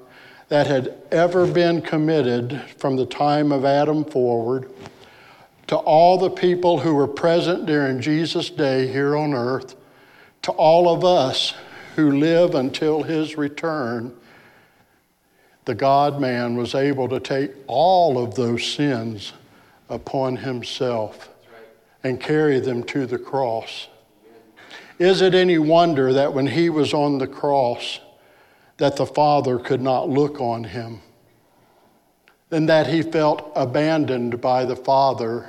that 0.49 0.67
had 0.67 0.95
ever 1.13 1.47
been 1.47 1.81
committed 1.81 2.61
from 2.77 2.97
the 2.97 3.07
time 3.07 3.53
of 3.53 3.65
Adam 3.65 4.05
forward 4.05 4.71
to 5.69 5.77
all 5.77 6.19
the 6.19 6.31
people 6.31 6.81
who 6.81 6.93
were 6.97 7.07
present 7.07 7.65
during 7.65 8.01
Jesus' 8.01 8.51
day 8.51 8.89
here 8.89 9.17
on 9.17 9.33
earth, 9.33 9.77
to 10.43 10.51
all 10.51 10.93
of 10.93 11.05
us 11.05 11.55
who 11.95 12.11
live 12.11 12.57
until 12.57 13.05
his 13.05 13.39
return, 13.39 14.13
the 15.67 15.75
God 15.77 16.21
man 16.21 16.57
was 16.57 16.75
able 16.75 17.09
to 17.09 17.21
take 17.21 17.53
all 17.69 18.19
of 18.19 18.35
those 18.35 18.67
sins 18.67 19.33
upon 19.89 20.35
himself 20.35 21.29
and 22.03 22.21
carry 22.21 22.59
them 22.59 22.83
to 22.83 23.07
the 23.07 23.19
cross. 23.19 23.87
Is 25.01 25.23
it 25.23 25.35
any 25.35 25.57
wonder 25.57 26.13
that 26.13 26.35
when 26.35 26.47
he 26.47 26.69
was 26.69 26.93
on 26.93 27.17
the 27.17 27.27
cross, 27.27 28.01
that 28.77 28.97
the 28.97 29.07
Father 29.07 29.59
could 29.59 29.81
not 29.81 30.11
look 30.11 30.43
on 30.43 30.63
him? 30.63 31.01
And 32.51 32.69
that 32.69 32.87
he 32.87 33.01
felt 33.01 33.51
abandoned 33.57 34.43
by 34.43 34.67
the 34.67 34.77
Father 34.77 35.49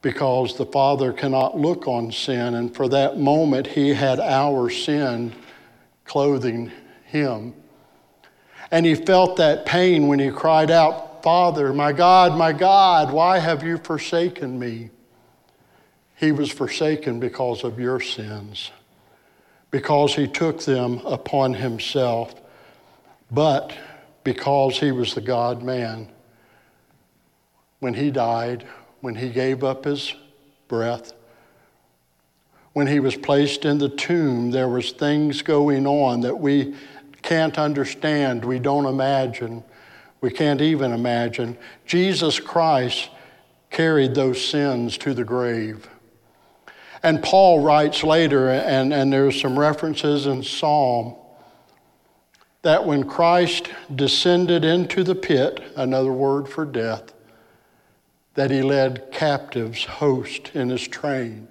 because 0.00 0.56
the 0.56 0.66
Father 0.66 1.12
cannot 1.12 1.58
look 1.58 1.88
on 1.88 2.12
sin. 2.12 2.54
And 2.54 2.72
for 2.72 2.88
that 2.90 3.18
moment, 3.18 3.66
he 3.66 3.94
had 3.94 4.20
our 4.20 4.70
sin 4.70 5.34
clothing 6.04 6.70
him. 7.06 7.52
And 8.70 8.86
he 8.86 8.94
felt 8.94 9.38
that 9.38 9.66
pain 9.66 10.06
when 10.06 10.20
he 10.20 10.30
cried 10.30 10.70
out, 10.70 11.24
Father, 11.24 11.72
my 11.72 11.90
God, 11.92 12.38
my 12.38 12.52
God, 12.52 13.12
why 13.12 13.40
have 13.40 13.64
you 13.64 13.76
forsaken 13.78 14.56
me? 14.56 14.90
He 16.16 16.32
was 16.32 16.50
forsaken 16.50 17.20
because 17.20 17.64
of 17.64 17.78
your 17.80 18.00
sins, 18.00 18.70
because 19.70 20.14
he 20.14 20.28
took 20.28 20.62
them 20.62 20.98
upon 21.04 21.54
himself, 21.54 22.34
but 23.30 23.72
because 24.22 24.78
he 24.78 24.92
was 24.92 25.14
the 25.14 25.20
God 25.20 25.62
man. 25.62 26.08
When 27.80 27.94
he 27.94 28.10
died, 28.10 28.64
when 29.00 29.16
he 29.16 29.28
gave 29.28 29.62
up 29.64 29.84
his 29.84 30.14
breath, 30.68 31.12
when 32.72 32.86
he 32.86 33.00
was 33.00 33.16
placed 33.16 33.64
in 33.64 33.78
the 33.78 33.88
tomb, 33.88 34.50
there 34.50 34.68
was 34.68 34.92
things 34.92 35.42
going 35.42 35.86
on 35.86 36.20
that 36.22 36.38
we 36.38 36.74
can't 37.22 37.58
understand, 37.58 38.44
we 38.44 38.58
don't 38.58 38.86
imagine, 38.86 39.62
we 40.20 40.30
can't 40.30 40.60
even 40.60 40.92
imagine. 40.92 41.56
Jesus 41.86 42.40
Christ 42.40 43.10
carried 43.70 44.14
those 44.14 44.44
sins 44.44 44.96
to 44.98 45.14
the 45.14 45.24
grave. 45.24 45.88
And 47.04 47.22
Paul 47.22 47.60
writes 47.60 48.02
later, 48.02 48.48
and, 48.48 48.92
and 48.92 49.12
there's 49.12 49.38
some 49.38 49.58
references 49.58 50.26
in 50.26 50.42
Psalm, 50.42 51.14
that 52.62 52.86
when 52.86 53.04
Christ 53.04 53.68
descended 53.94 54.64
into 54.64 55.04
the 55.04 55.14
pit, 55.14 55.62
another 55.76 56.12
word 56.12 56.48
for 56.48 56.64
death, 56.64 57.12
that 58.32 58.50
he 58.50 58.62
led 58.62 59.12
captives 59.12 59.84
host 59.84 60.50
in 60.54 60.70
his 60.70 60.88
train. 60.88 61.46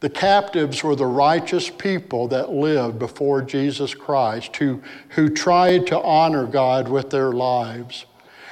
The 0.00 0.08
captives 0.08 0.82
were 0.82 0.96
the 0.96 1.04
righteous 1.04 1.68
people 1.68 2.28
that 2.28 2.48
lived 2.48 2.98
before 2.98 3.42
Jesus 3.42 3.94
Christ, 3.94 4.56
who, 4.56 4.82
who 5.10 5.28
tried 5.28 5.88
to 5.88 6.00
honor 6.00 6.46
God 6.46 6.88
with 6.88 7.10
their 7.10 7.32
lives 7.32 8.06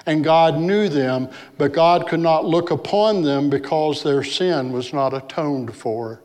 and 0.09 0.25
God 0.25 0.59
knew 0.59 0.89
them, 0.89 1.29
but 1.59 1.75
God 1.75 2.09
could 2.09 2.21
not 2.21 2.47
look 2.47 2.71
upon 2.71 3.21
them 3.21 3.51
because 3.51 4.03
their 4.03 4.25
sin 4.25 4.73
was 4.73 4.95
not 4.95 5.13
atoned 5.13 5.77
for. 5.77 6.23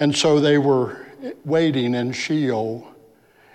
And 0.00 0.16
so 0.16 0.40
they 0.40 0.58
were 0.58 1.06
waiting 1.44 1.94
in 1.94 2.10
Sheol, 2.10 2.92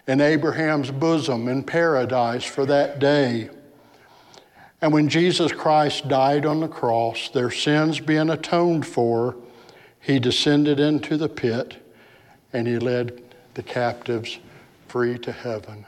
in 0.07 0.21
Abraham's 0.21 0.91
bosom, 0.91 1.49
in 1.49 1.63
paradise 1.63 2.45
for 2.45 2.65
that 2.67 2.99
day. 2.99 3.49
And 4.81 4.93
when 4.93 5.09
Jesus 5.09 5.51
Christ 5.51 6.07
died 6.07 6.45
on 6.45 6.61
the 6.61 6.69
cross, 6.69 7.27
their 7.27 7.51
sins 7.51 7.99
being 7.99 8.29
atoned 8.29 8.87
for, 8.87 9.35
he 9.99 10.19
descended 10.19 10.79
into 10.79 11.17
the 11.17 11.27
pit 11.27 11.85
and 12.53 12.65
he 12.65 12.79
led 12.79 13.21
the 13.55 13.63
captives 13.63 14.39
free 14.87 15.17
to 15.17 15.33
heaven. 15.33 15.85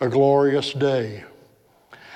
A 0.00 0.08
glorious 0.08 0.72
day. 0.72 1.24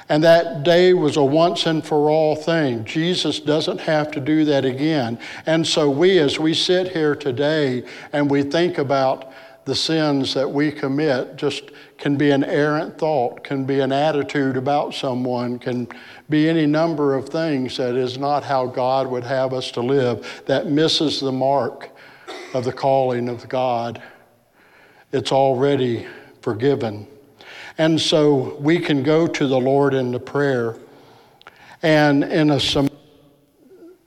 And 0.08 0.22
that 0.24 0.62
day 0.62 0.92
was 0.94 1.16
a 1.16 1.24
once 1.24 1.66
and 1.66 1.84
for 1.84 2.10
all 2.10 2.36
thing. 2.36 2.84
Jesus 2.84 3.40
doesn't 3.40 3.80
have 3.80 4.10
to 4.12 4.20
do 4.20 4.44
that 4.46 4.64
again. 4.64 5.18
And 5.46 5.66
so, 5.66 5.88
we, 5.88 6.18
as 6.18 6.38
we 6.38 6.54
sit 6.54 6.92
here 6.92 7.14
today 7.14 7.84
and 8.12 8.30
we 8.30 8.42
think 8.42 8.78
about 8.78 9.32
the 9.64 9.74
sins 9.74 10.34
that 10.34 10.50
we 10.50 10.72
commit, 10.72 11.36
just 11.36 11.70
can 11.96 12.16
be 12.16 12.32
an 12.32 12.42
errant 12.42 12.98
thought, 12.98 13.44
can 13.44 13.64
be 13.64 13.78
an 13.78 13.92
attitude 13.92 14.56
about 14.56 14.92
someone, 14.92 15.58
can 15.58 15.86
be 16.28 16.48
any 16.48 16.66
number 16.66 17.14
of 17.14 17.28
things 17.28 17.76
that 17.76 17.94
is 17.94 18.18
not 18.18 18.42
how 18.42 18.66
God 18.66 19.06
would 19.06 19.22
have 19.22 19.52
us 19.52 19.70
to 19.72 19.80
live, 19.80 20.42
that 20.46 20.66
misses 20.66 21.20
the 21.20 21.30
mark 21.30 21.90
of 22.54 22.64
the 22.64 22.72
calling 22.72 23.28
of 23.28 23.48
God. 23.48 24.02
It's 25.12 25.30
already 25.30 26.06
forgiven. 26.40 27.06
And 27.82 28.00
so 28.00 28.56
we 28.60 28.78
can 28.78 29.02
go 29.02 29.26
to 29.26 29.48
the 29.48 29.58
Lord 29.58 29.92
in 29.92 30.12
the 30.12 30.20
prayer. 30.20 30.76
And 31.82 32.22
in 32.22 32.50
a 32.50 32.60
some 32.60 32.88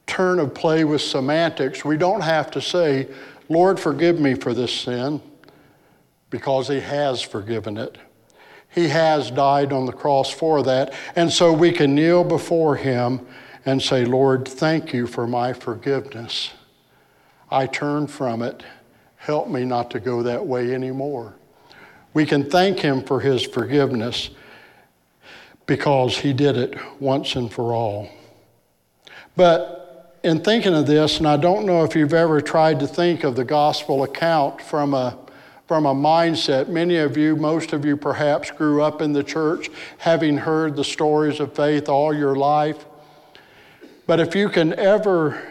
turn 0.08 0.40
of 0.40 0.54
play 0.54 0.86
with 0.86 1.02
semantics, 1.02 1.84
we 1.84 1.98
don't 1.98 2.22
have 2.22 2.50
to 2.52 2.62
say, 2.62 3.10
Lord, 3.50 3.78
forgive 3.78 4.18
me 4.18 4.34
for 4.34 4.54
this 4.54 4.74
sin, 4.74 5.22
because 6.30 6.70
He 6.70 6.80
has 6.80 7.22
forgiven 7.22 7.76
it. 7.76 7.98
He 8.74 8.88
has 8.88 9.30
died 9.30 9.74
on 9.74 9.86
the 9.86 9.92
cross 9.92 10.32
for 10.32 10.64
that. 10.64 10.94
And 11.18 11.30
so 11.30 11.52
we 11.52 11.74
can 11.74 11.96
kneel 11.96 12.24
before 12.24 12.78
Him 12.78 13.28
and 13.66 13.82
say, 13.82 14.06
Lord, 14.06 14.48
thank 14.48 14.94
you 14.94 15.06
for 15.06 15.28
my 15.28 15.52
forgiveness. 15.52 16.52
I 17.52 17.68
turn 17.68 18.08
from 18.08 18.42
it. 18.42 18.64
Help 19.18 19.50
me 19.50 19.66
not 19.66 19.92
to 19.92 20.00
go 20.00 20.24
that 20.24 20.46
way 20.46 20.74
anymore. 20.74 21.36
We 22.16 22.26
can 22.26 22.50
thank 22.50 22.80
Him 22.80 23.04
for 23.04 23.20
His 23.20 23.44
forgiveness 23.44 24.32
because 25.68 26.18
He 26.18 26.34
did 26.34 26.58
it 26.58 26.76
once 27.00 27.36
and 27.36 27.52
for 27.52 27.74
all. 27.74 28.10
But 29.36 30.20
in 30.24 30.40
thinking 30.42 30.74
of 30.74 30.88
this, 30.88 31.20
and 31.20 31.28
I 31.28 31.36
don't 31.36 31.66
know 31.66 31.84
if 31.84 31.94
you've 31.94 32.14
ever 32.14 32.40
tried 32.40 32.80
to 32.80 32.88
think 32.88 33.24
of 33.26 33.36
the 33.36 33.44
gospel 33.44 34.04
account 34.04 34.62
from 34.62 34.94
a 34.94 35.20
from 35.68 35.86
a 35.88 35.94
mindset. 35.94 36.70
Many 36.70 36.98
of 36.98 37.18
you, 37.18 37.36
most 37.36 37.74
of 37.74 37.86
you 37.86 37.98
perhaps, 37.98 38.52
grew 38.52 38.82
up 38.82 39.02
in 39.02 39.14
the 39.14 39.24
church 39.24 39.70
having 39.98 40.38
heard 40.38 40.76
the 40.76 40.84
stories 40.84 41.40
of 41.40 41.54
faith 41.54 41.90
all 41.90 42.14
your 42.14 42.36
life. 42.36 42.86
But 44.08 44.20
if 44.20 44.36
you 44.36 44.48
can 44.48 44.74
ever 44.76 45.42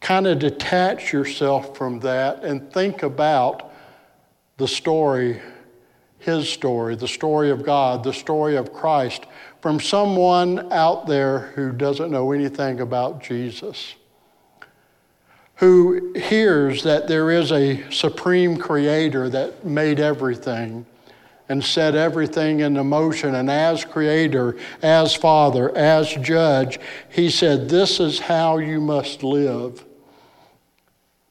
kind 0.00 0.26
of 0.26 0.38
detach 0.38 1.12
yourself 1.12 1.76
from 1.76 2.00
that 2.00 2.44
and 2.44 2.70
think 2.72 3.02
about 3.02 3.73
the 4.56 4.68
story, 4.68 5.40
his 6.18 6.48
story, 6.48 6.94
the 6.96 7.08
story 7.08 7.50
of 7.50 7.64
God, 7.64 8.04
the 8.04 8.12
story 8.12 8.56
of 8.56 8.72
Christ, 8.72 9.26
from 9.60 9.80
someone 9.80 10.72
out 10.72 11.06
there 11.06 11.52
who 11.54 11.72
doesn't 11.72 12.10
know 12.10 12.32
anything 12.32 12.80
about 12.80 13.22
Jesus, 13.22 13.94
who 15.56 16.12
hears 16.14 16.82
that 16.82 17.08
there 17.08 17.30
is 17.30 17.50
a 17.52 17.82
supreme 17.90 18.56
creator 18.56 19.28
that 19.30 19.64
made 19.64 20.00
everything 20.00 20.86
and 21.48 21.62
set 21.62 21.94
everything 21.94 22.60
into 22.60 22.82
motion. 22.82 23.34
And 23.34 23.50
as 23.50 23.84
creator, 23.84 24.56
as 24.82 25.14
father, 25.14 25.76
as 25.76 26.12
judge, 26.14 26.78
he 27.10 27.30
said, 27.30 27.68
This 27.68 28.00
is 28.00 28.18
how 28.18 28.58
you 28.58 28.80
must 28.80 29.22
live 29.22 29.84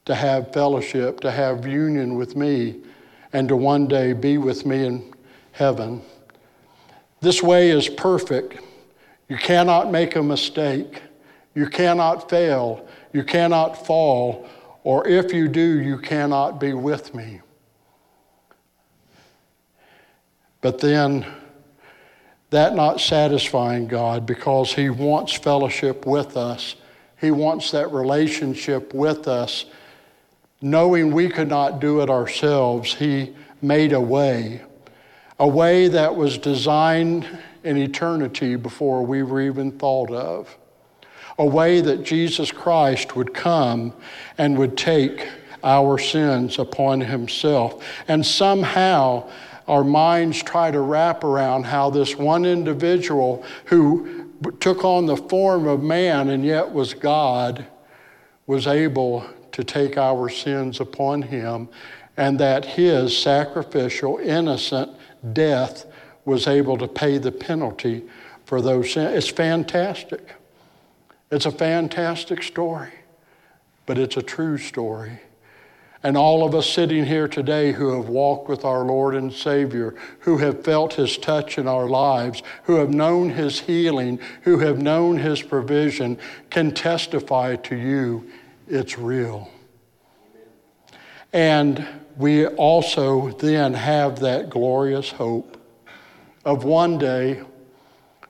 to 0.04 0.14
have 0.14 0.52
fellowship, 0.52 1.20
to 1.20 1.30
have 1.30 1.66
union 1.66 2.14
with 2.14 2.36
me, 2.36 2.76
and 3.34 3.48
to 3.48 3.56
one 3.56 3.86
day 3.88 4.12
be 4.12 4.38
with 4.38 4.64
me 4.64 4.86
in 4.86 5.12
heaven. 5.52 6.00
This 7.20 7.42
way 7.42 7.70
is 7.70 7.88
perfect. 7.88 8.60
You 9.28 9.36
cannot 9.36 9.90
make 9.90 10.14
a 10.14 10.22
mistake. 10.22 11.02
You 11.54 11.66
cannot 11.66 12.30
fail. 12.30 12.86
You 13.12 13.24
cannot 13.24 13.86
fall. 13.86 14.48
Or 14.84 15.06
if 15.08 15.32
you 15.34 15.48
do, 15.48 15.80
you 15.80 15.98
cannot 15.98 16.60
be 16.60 16.74
with 16.74 17.12
me. 17.14 17.40
But 20.60 20.78
then, 20.78 21.26
that 22.50 22.76
not 22.76 23.00
satisfying 23.00 23.88
God 23.88 24.26
because 24.26 24.72
He 24.72 24.90
wants 24.90 25.32
fellowship 25.32 26.06
with 26.06 26.36
us. 26.36 26.76
He 27.20 27.32
wants 27.32 27.72
that 27.72 27.90
relationship 27.90 28.94
with 28.94 29.26
us 29.26 29.64
knowing 30.64 31.12
we 31.12 31.28
could 31.28 31.48
not 31.48 31.78
do 31.78 32.00
it 32.00 32.08
ourselves, 32.08 32.94
He 32.94 33.34
made 33.60 33.92
a 33.92 34.00
way, 34.00 34.62
a 35.38 35.46
way 35.46 35.88
that 35.88 36.16
was 36.16 36.38
designed 36.38 37.26
in 37.64 37.76
eternity 37.76 38.56
before 38.56 39.04
we 39.04 39.22
were 39.22 39.42
even 39.42 39.72
thought 39.72 40.10
of, 40.10 40.56
a 41.38 41.44
way 41.44 41.82
that 41.82 42.02
Jesus 42.02 42.50
Christ 42.50 43.14
would 43.14 43.34
come 43.34 43.92
and 44.38 44.56
would 44.56 44.74
take 44.74 45.28
our 45.62 45.98
sins 45.98 46.58
upon 46.58 47.02
Himself. 47.02 47.84
And 48.08 48.24
somehow, 48.24 49.28
our 49.68 49.84
minds 49.84 50.42
try 50.42 50.70
to 50.70 50.80
wrap 50.80 51.24
around 51.24 51.64
how 51.64 51.90
this 51.90 52.16
one 52.16 52.46
individual 52.46 53.44
who 53.66 54.30
took 54.60 54.82
on 54.82 55.04
the 55.04 55.18
form 55.18 55.66
of 55.66 55.82
man 55.82 56.30
and 56.30 56.42
yet 56.42 56.72
was 56.72 56.94
God 56.94 57.66
was 58.46 58.66
able 58.66 59.26
to 59.54 59.62
take 59.62 59.96
our 59.96 60.28
sins 60.28 60.80
upon 60.80 61.22
him, 61.22 61.68
and 62.16 62.40
that 62.40 62.64
his 62.64 63.16
sacrificial, 63.16 64.18
innocent 64.18 64.90
death 65.32 65.86
was 66.24 66.48
able 66.48 66.76
to 66.76 66.88
pay 66.88 67.18
the 67.18 67.30
penalty 67.30 68.02
for 68.44 68.60
those 68.60 68.92
sins. 68.92 69.14
It's 69.16 69.28
fantastic. 69.28 70.34
It's 71.30 71.46
a 71.46 71.52
fantastic 71.52 72.42
story, 72.42 72.90
but 73.86 73.96
it's 73.96 74.16
a 74.16 74.22
true 74.22 74.58
story. 74.58 75.20
And 76.02 76.16
all 76.16 76.44
of 76.44 76.52
us 76.54 76.68
sitting 76.68 77.04
here 77.06 77.28
today 77.28 77.70
who 77.70 77.94
have 77.96 78.08
walked 78.08 78.48
with 78.48 78.64
our 78.64 78.84
Lord 78.84 79.14
and 79.14 79.32
Savior, 79.32 79.94
who 80.20 80.38
have 80.38 80.64
felt 80.64 80.94
His 80.94 81.16
touch 81.16 81.58
in 81.58 81.68
our 81.68 81.88
lives, 81.88 82.42
who 82.64 82.74
have 82.74 82.90
known 82.90 83.30
His 83.30 83.60
healing, 83.60 84.18
who 84.42 84.58
have 84.58 84.78
known 84.78 85.18
His 85.18 85.42
provision, 85.42 86.18
can 86.50 86.74
testify 86.74 87.54
to 87.56 87.76
you 87.76 88.28
it's 88.68 88.98
real. 88.98 89.50
And 91.32 91.86
we 92.16 92.46
also 92.46 93.30
then 93.32 93.74
have 93.74 94.20
that 94.20 94.50
glorious 94.50 95.10
hope 95.10 95.56
of 96.44 96.64
one 96.64 96.98
day 96.98 97.42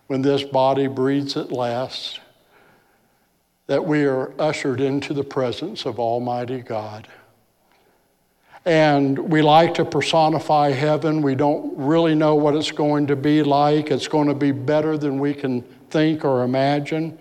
when 0.07 0.23
this 0.23 0.43
body 0.43 0.87
breathes 0.87 1.37
at 1.37 1.51
last, 1.51 2.21
that 3.67 3.85
we 3.85 4.05
are 4.05 4.33
ushered 4.41 4.81
into 4.81 5.15
the 5.15 5.25
presence 5.25 5.87
of 5.87 5.99
Almighty 5.99 6.61
God. 6.61 7.09
And 8.67 9.19
we 9.19 9.43
like 9.43 9.75
to 9.75 9.85
personify 9.85 10.71
heaven. 10.71 11.21
We 11.21 11.35
don't 11.35 11.77
really 11.77 12.15
know 12.15 12.35
what 12.35 12.55
it's 12.55 12.71
going 12.71 13.07
to 13.09 13.17
be 13.17 13.43
like. 13.43 13.91
It's 13.91 14.09
going 14.09 14.29
to 14.29 14.35
be 14.35 14.53
better 14.53 14.97
than 14.97 15.19
we 15.19 15.35
can 15.35 15.63
think 15.91 16.25
or 16.25 16.43
imagine. 16.43 17.19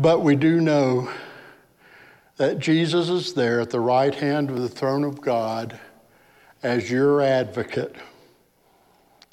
But 0.00 0.22
we 0.22 0.36
do 0.36 0.60
know 0.60 1.10
that 2.36 2.60
Jesus 2.60 3.08
is 3.08 3.34
there 3.34 3.60
at 3.60 3.70
the 3.70 3.80
right 3.80 4.14
hand 4.14 4.48
of 4.48 4.60
the 4.60 4.68
throne 4.68 5.02
of 5.02 5.20
God 5.20 5.76
as 6.62 6.88
your 6.88 7.20
advocate. 7.20 7.96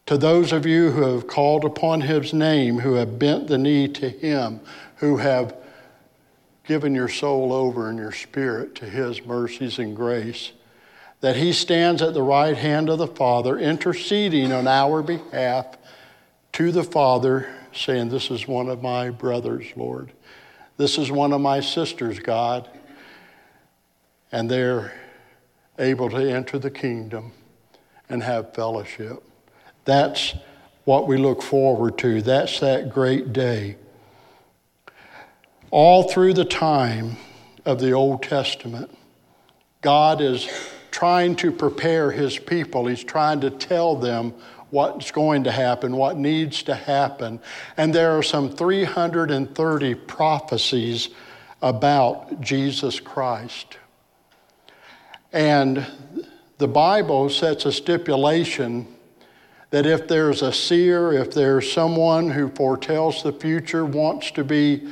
To 0.08 0.18
those 0.18 0.52
of 0.52 0.66
you 0.66 0.90
who 0.90 1.04
have 1.14 1.28
called 1.28 1.66
upon 1.66 2.02
his 2.02 2.34
name, 2.34 2.80
who 2.80 2.96
have 2.96 3.20
bent 3.20 3.48
the 3.48 3.60
knee 3.60 3.88
to 3.90 4.10
him, 4.10 4.60
who 4.96 5.18
have 5.18 5.56
given 6.66 6.96
your 6.96 7.10
soul 7.10 7.54
over 7.54 7.88
and 7.88 8.00
your 8.00 8.12
spirit 8.12 8.74
to 8.76 8.86
his 8.86 9.24
mercies 9.24 9.78
and 9.78 9.96
grace, 9.96 10.52
that 11.22 11.36
he 11.36 11.54
stands 11.54 12.02
at 12.02 12.16
the 12.16 12.24
right 12.24 12.58
hand 12.58 12.90
of 12.90 12.98
the 12.98 13.08
Father, 13.08 13.60
interceding 13.60 14.52
on 14.52 14.68
our 14.68 15.04
behalf 15.04 15.78
to 16.54 16.72
the 16.72 16.84
Father, 16.84 17.54
saying, 17.72 18.10
This 18.10 18.32
is 18.32 18.48
one 18.48 18.68
of 18.68 18.82
my 18.82 19.12
brothers, 19.12 19.68
Lord. 19.76 20.12
This 20.78 20.98
is 20.98 21.12
one 21.12 21.32
of 21.32 21.42
my 21.42 21.62
sisters, 21.62 22.20
God. 22.20 22.70
And 24.32 24.50
they're 24.50 24.94
able 25.80 26.10
to 26.10 26.18
enter 26.18 26.60
the 26.60 26.72
kingdom 26.72 27.32
and 28.10 28.22
have 28.24 28.54
fellowship. 28.54 29.24
That's 29.86 30.36
what 30.84 31.08
we 31.08 31.18
look 31.18 31.42
forward 31.42 31.98
to. 32.00 32.22
That's 32.22 32.60
that 32.60 32.90
great 32.90 33.34
day. 33.34 33.78
All 35.72 36.04
through 36.04 36.34
the 36.34 36.46
time 36.46 37.18
of 37.66 37.80
the 37.80 37.92
Old 37.92 38.24
Testament, 38.24 38.96
God 39.82 40.22
is 40.22 40.48
trying 40.92 41.36
to 41.36 41.52
prepare 41.52 42.12
his 42.12 42.38
people. 42.38 42.88
He's 42.88 43.04
trying 43.04 43.42
to 43.42 43.50
tell 43.50 43.96
them 43.96 44.34
what's 44.76 45.10
going 45.10 45.46
to 45.46 45.52
happen, 45.54 45.96
what 45.96 46.18
needs 46.18 46.62
to 46.64 46.76
happen. 46.76 47.40
And 47.78 47.96
there 47.96 48.18
are 48.18 48.22
some 48.22 48.50
330 48.50 49.96
prophecies 49.96 51.10
about 51.62 52.42
Jesus 52.42 53.00
Christ. 53.00 53.78
And 55.32 55.88
the 56.58 56.68
Bible 56.68 57.30
sets 57.30 57.66
a 57.66 57.72
stipulation 57.72 58.86
that 59.70 59.86
if 59.86 60.10
there's 60.10 60.42
a 60.42 60.52
seer, 60.52 61.14
if 61.14 61.34
there's 61.34 61.72
someone 61.72 62.30
who 62.30 62.50
foretells 62.50 63.24
the 63.24 63.32
future, 63.32 63.86
wants 63.86 64.30
to 64.32 64.44
be 64.44 64.90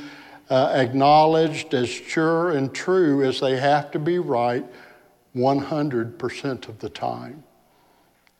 uh, 0.48 0.72
acknowledged 0.74 1.74
as 1.74 1.90
sure 1.90 2.52
and 2.52 2.74
true 2.74 3.22
as 3.22 3.38
they 3.38 3.58
have 3.58 3.90
to 3.90 3.98
be 3.98 4.18
right 4.18 4.64
100% 5.36 6.68
of 6.70 6.78
the 6.78 6.88
time. 6.88 7.43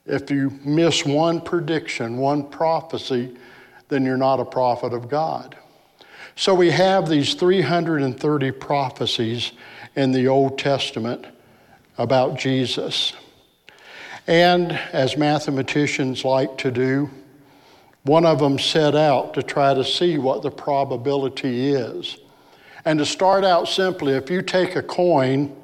If 0.07 0.31
you 0.31 0.51
miss 0.65 1.05
one 1.05 1.41
prediction, 1.41 2.19
one 2.19 2.49
prophecy, 2.49 3.37
then 3.89 4.05
you're 4.05 4.17
not 4.17 4.41
a 4.41 4.45
prophet 4.45 4.93
of 4.93 5.09
God. 5.09 5.57
So 6.37 6.55
we 6.55 6.71
have 6.71 7.09
these 7.09 7.35
330 7.35 8.51
prophecies 8.53 9.53
in 9.97 10.13
the 10.13 10.29
Old 10.29 10.59
Testament 10.59 11.27
about 11.97 12.39
Jesus. 12.39 13.13
And 14.27 14.73
as 14.73 15.17
mathematicians 15.17 16.25
like 16.25 16.59
to 16.59 16.71
do, 16.71 17.11
one 18.03 18.27
of 18.27 18.39
them 18.39 18.59
set 18.59 18.95
out 18.95 19.33
to 19.35 19.43
try 19.43 19.73
to 19.73 19.85
see 19.85 20.19
what 20.19 20.43
the 20.43 20.51
probability 20.51 21.71
is. 21.73 22.19
And 22.85 22.99
to 22.99 23.07
start 23.07 23.45
out 23.45 23.69
simply, 23.69 24.13
if 24.13 24.29
you 24.29 24.43
take 24.43 24.77
a 24.77 24.83
coin 24.83 25.57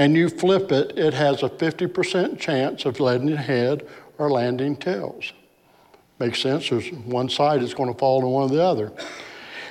and 0.00 0.16
you 0.16 0.30
flip 0.30 0.72
it, 0.72 0.96
it 0.96 1.12
has 1.12 1.42
a 1.42 1.48
50% 1.50 2.40
chance 2.40 2.86
of 2.86 3.00
landing 3.00 3.36
head 3.36 3.86
or 4.16 4.30
landing 4.30 4.74
tails. 4.74 5.34
Makes 6.18 6.40
sense? 6.40 6.70
There's 6.70 6.90
one 6.90 7.28
side 7.28 7.62
is 7.62 7.74
going 7.74 7.92
to 7.92 7.98
fall 7.98 8.22
to 8.22 8.26
one 8.26 8.44
or 8.44 8.48
the 8.48 8.62
other. 8.62 8.92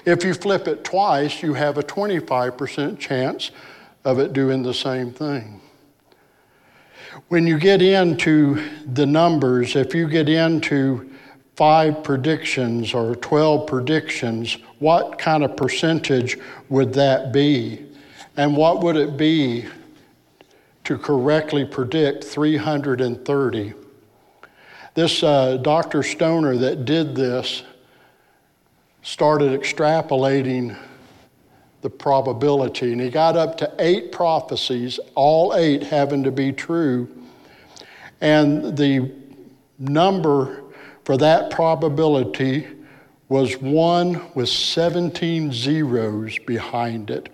If 0.06 0.24
you 0.24 0.36
flip 0.36 0.68
it 0.68 0.84
twice, 0.84 1.42
you 1.42 1.56
have 1.56 1.80
a 1.80 1.82
25% 1.82 3.00
chance 3.00 3.50
of 4.06 4.20
it 4.20 4.32
doing 4.34 4.62
the 4.62 4.74
same 4.74 5.12
thing. 5.12 5.62
When 7.30 7.48
you 7.48 7.58
get 7.58 7.82
into 7.82 8.70
the 8.86 9.08
numbers, 9.08 9.76
if 9.76 9.96
you 9.96 10.08
get 10.08 10.30
into 10.30 11.12
five 11.56 12.04
predictions 12.04 12.94
or 12.94 13.16
12 13.16 13.66
predictions, 13.66 14.60
what 14.78 15.18
kind 15.18 15.44
of 15.44 15.58
percentage 15.58 16.38
would 16.70 16.94
that 16.94 17.34
be? 17.34 17.84
And 18.38 18.56
what 18.56 18.84
would 18.84 18.96
it 18.96 19.18
be 19.18 19.66
to 20.84 20.98
correctly 20.98 21.66
predict 21.66 22.24
330? 22.24 23.74
This 24.96 25.24
uh, 25.24 25.58
Dr. 25.58 26.04
Stoner 26.04 26.58
that 26.58 26.86
did 26.86 27.16
this 27.16 27.64
started 29.02 29.60
extrapolating 29.60 30.78
the 31.82 31.90
probability, 31.90 32.92
and 32.92 33.00
he 33.00 33.10
got 33.10 33.38
up 33.38 33.58
to 33.58 33.74
eight 33.80 34.12
prophecies, 34.12 35.00
all 35.16 35.56
eight 35.56 35.84
having 35.84 36.24
to 36.24 36.32
be 36.32 36.52
true. 36.52 37.08
And 38.20 38.78
the 38.78 39.12
number 39.78 40.64
for 41.06 41.18
that 41.18 41.50
probability 41.50 42.68
was 43.30 43.58
one 43.58 44.22
with 44.34 44.50
17 44.50 45.54
zeros 45.54 46.38
behind 46.40 47.10
it. 47.10 47.30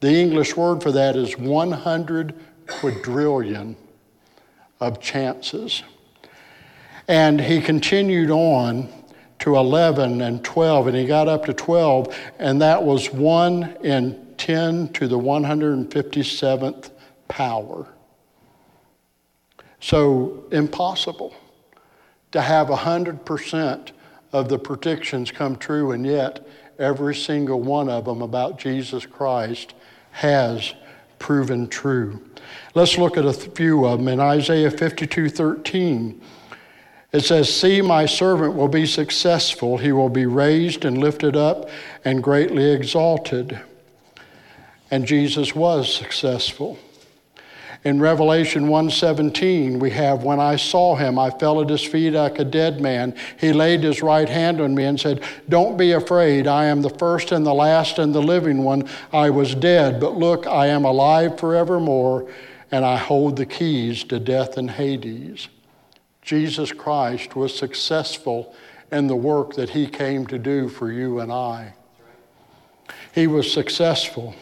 The 0.00 0.14
English 0.14 0.56
word 0.56 0.82
for 0.82 0.92
that 0.92 1.16
is 1.16 1.36
100 1.38 2.34
quadrillion 2.66 3.76
of 4.80 5.00
chances. 5.00 5.82
And 7.08 7.40
he 7.40 7.60
continued 7.60 8.30
on 8.30 8.88
to 9.40 9.56
11 9.56 10.20
and 10.20 10.44
12, 10.44 10.86
and 10.86 10.96
he 10.96 11.04
got 11.04 11.28
up 11.28 11.46
to 11.46 11.52
12, 11.52 12.16
and 12.38 12.62
that 12.62 12.82
was 12.82 13.12
1 13.12 13.78
in 13.82 14.34
10 14.38 14.88
to 14.92 15.08
the 15.08 15.18
157th 15.18 16.90
power. 17.28 17.86
So 19.80 20.44
impossible 20.52 21.34
to 22.30 22.40
have 22.40 22.68
100% 22.68 23.90
of 24.32 24.48
the 24.48 24.58
predictions 24.58 25.30
come 25.30 25.56
true, 25.56 25.90
and 25.90 26.06
yet 26.06 26.46
every 26.78 27.14
single 27.14 27.60
one 27.60 27.88
of 27.88 28.04
them 28.04 28.22
about 28.22 28.58
Jesus 28.58 29.06
Christ 29.06 29.74
has 30.12 30.74
proven 31.22 31.68
true. 31.68 32.20
Let's 32.74 32.98
look 32.98 33.16
at 33.16 33.24
a 33.24 33.32
few 33.32 33.86
of 33.86 34.00
them. 34.00 34.08
In 34.08 34.20
Isaiah 34.20 34.70
52 34.70 35.28
13, 35.30 36.20
it 37.12 37.20
says, 37.20 37.54
See, 37.54 37.80
my 37.80 38.06
servant 38.06 38.54
will 38.54 38.68
be 38.68 38.86
successful. 38.86 39.78
He 39.78 39.92
will 39.92 40.08
be 40.08 40.26
raised 40.26 40.84
and 40.84 40.98
lifted 40.98 41.36
up 41.36 41.70
and 42.04 42.22
greatly 42.22 42.72
exalted. 42.72 43.60
And 44.90 45.06
Jesus 45.06 45.54
was 45.54 45.94
successful. 45.94 46.78
In 47.84 48.00
Revelation 48.00 48.68
1:17, 48.68 49.80
we 49.80 49.90
have 49.90 50.22
when 50.22 50.38
I 50.38 50.54
saw 50.54 50.94
him, 50.94 51.18
I 51.18 51.30
fell 51.30 51.60
at 51.60 51.68
his 51.68 51.82
feet 51.82 52.12
like 52.12 52.38
a 52.38 52.44
dead 52.44 52.80
man. 52.80 53.12
He 53.40 53.52
laid 53.52 53.82
his 53.82 54.02
right 54.02 54.28
hand 54.28 54.60
on 54.60 54.72
me 54.72 54.84
and 54.84 55.00
said, 55.00 55.20
"Don't 55.48 55.76
be 55.76 55.90
afraid. 55.90 56.46
I 56.46 56.66
am 56.66 56.82
the 56.82 56.90
first 56.90 57.32
and 57.32 57.44
the 57.44 57.54
last 57.54 57.98
and 57.98 58.14
the 58.14 58.22
living 58.22 58.62
one. 58.62 58.84
I 59.12 59.30
was 59.30 59.56
dead, 59.56 59.98
but 59.98 60.16
look, 60.16 60.46
I 60.46 60.68
am 60.68 60.84
alive 60.84 61.38
forevermore, 61.38 62.26
and 62.70 62.84
I 62.84 62.96
hold 62.96 63.34
the 63.34 63.46
keys 63.46 64.04
to 64.04 64.20
death 64.20 64.56
and 64.56 64.70
Hades." 64.70 65.48
Jesus 66.22 66.70
Christ 66.70 67.34
was 67.34 67.52
successful 67.52 68.54
in 68.92 69.08
the 69.08 69.16
work 69.16 69.54
that 69.54 69.70
he 69.70 69.86
came 69.86 70.24
to 70.28 70.38
do 70.38 70.68
for 70.68 70.92
you 70.92 71.18
and 71.18 71.32
I. 71.32 71.72
He 73.12 73.26
was 73.26 73.52
successful. 73.52 74.34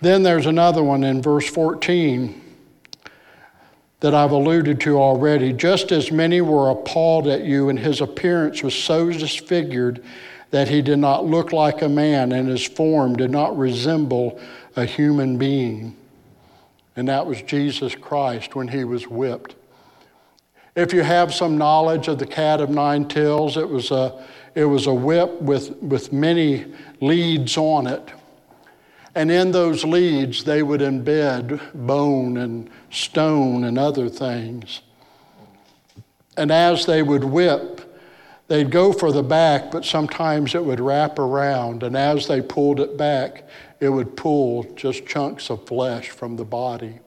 Then 0.00 0.22
there's 0.22 0.46
another 0.46 0.82
one 0.82 1.04
in 1.04 1.22
verse 1.22 1.48
14 1.48 2.42
that 4.00 4.14
I've 4.14 4.30
alluded 4.30 4.80
to 4.82 4.98
already. 4.98 5.52
Just 5.52 5.90
as 5.90 6.12
many 6.12 6.40
were 6.40 6.70
appalled 6.70 7.26
at 7.26 7.44
you, 7.44 7.70
and 7.70 7.78
his 7.78 8.00
appearance 8.00 8.62
was 8.62 8.74
so 8.74 9.10
disfigured 9.10 10.04
that 10.50 10.68
he 10.68 10.82
did 10.82 10.98
not 10.98 11.24
look 11.24 11.52
like 11.52 11.82
a 11.82 11.88
man, 11.88 12.32
and 12.32 12.48
his 12.48 12.64
form 12.64 13.16
did 13.16 13.30
not 13.30 13.56
resemble 13.56 14.38
a 14.76 14.84
human 14.84 15.38
being. 15.38 15.96
And 16.94 17.08
that 17.08 17.26
was 17.26 17.42
Jesus 17.42 17.94
Christ 17.94 18.54
when 18.54 18.68
he 18.68 18.84
was 18.84 19.08
whipped. 19.08 19.54
If 20.74 20.92
you 20.92 21.02
have 21.02 21.32
some 21.32 21.56
knowledge 21.56 22.08
of 22.08 22.18
the 22.18 22.26
cat 22.26 22.60
of 22.60 22.68
nine 22.68 23.08
tails, 23.08 23.56
it 23.56 23.68
was 23.68 23.90
a, 23.90 24.22
it 24.54 24.66
was 24.66 24.86
a 24.86 24.94
whip 24.94 25.40
with, 25.40 25.74
with 25.76 26.12
many 26.12 26.66
leads 27.00 27.56
on 27.56 27.86
it. 27.86 28.10
And 29.16 29.30
in 29.30 29.50
those 29.50 29.82
leads, 29.82 30.44
they 30.44 30.62
would 30.62 30.82
embed 30.82 31.58
bone 31.74 32.36
and 32.36 32.68
stone 32.90 33.64
and 33.64 33.78
other 33.78 34.10
things. 34.10 34.82
And 36.36 36.52
as 36.52 36.84
they 36.84 37.02
would 37.02 37.24
whip, 37.24 37.80
they'd 38.48 38.70
go 38.70 38.92
for 38.92 39.10
the 39.12 39.22
back, 39.22 39.70
but 39.70 39.86
sometimes 39.86 40.54
it 40.54 40.62
would 40.62 40.80
wrap 40.80 41.18
around. 41.18 41.82
And 41.82 41.96
as 41.96 42.26
they 42.26 42.42
pulled 42.42 42.78
it 42.78 42.98
back, 42.98 43.48
it 43.80 43.88
would 43.88 44.18
pull 44.18 44.64
just 44.74 45.06
chunks 45.06 45.48
of 45.48 45.66
flesh 45.66 46.10
from 46.10 46.36
the 46.36 46.44
body. 46.44 46.98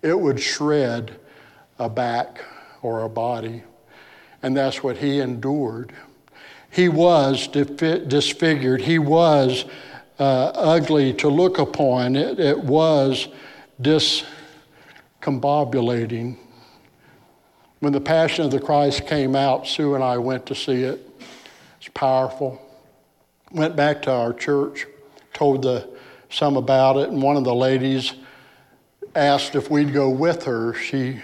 It 0.00 0.18
would 0.18 0.40
shred 0.40 1.20
a 1.78 1.90
back 1.90 2.42
or 2.80 3.02
a 3.02 3.10
body. 3.10 3.62
And 4.42 4.56
that's 4.56 4.82
what 4.82 4.96
he 4.96 5.20
endured. 5.20 5.92
He 6.70 6.88
was 6.88 7.46
disfigured. 7.46 8.80
He 8.80 8.98
was 8.98 9.66
uh, 10.18 10.52
ugly 10.54 11.12
to 11.14 11.28
look 11.28 11.58
upon. 11.58 12.16
It, 12.16 12.38
it 12.38 12.58
was 12.58 13.28
discombobulating. 13.80 16.36
When 17.80 17.92
the 17.92 18.00
Passion 18.00 18.44
of 18.44 18.50
the 18.50 18.60
Christ 18.60 19.06
came 19.06 19.34
out, 19.34 19.66
Sue 19.66 19.94
and 19.94 20.04
I 20.04 20.18
went 20.18 20.46
to 20.46 20.54
see 20.54 20.84
it. 20.84 21.08
It's 21.78 21.88
powerful. 21.88 22.60
Went 23.50 23.74
back 23.74 24.02
to 24.02 24.12
our 24.12 24.32
church, 24.32 24.86
told 25.32 25.62
the, 25.62 25.88
some 26.30 26.56
about 26.56 26.96
it, 26.96 27.08
and 27.08 27.20
one 27.20 27.36
of 27.36 27.44
the 27.44 27.54
ladies 27.54 28.12
asked 29.14 29.54
if 29.54 29.70
we'd 29.70 29.92
go 29.92 30.08
with 30.08 30.44
her. 30.44 30.72
She 30.74 31.20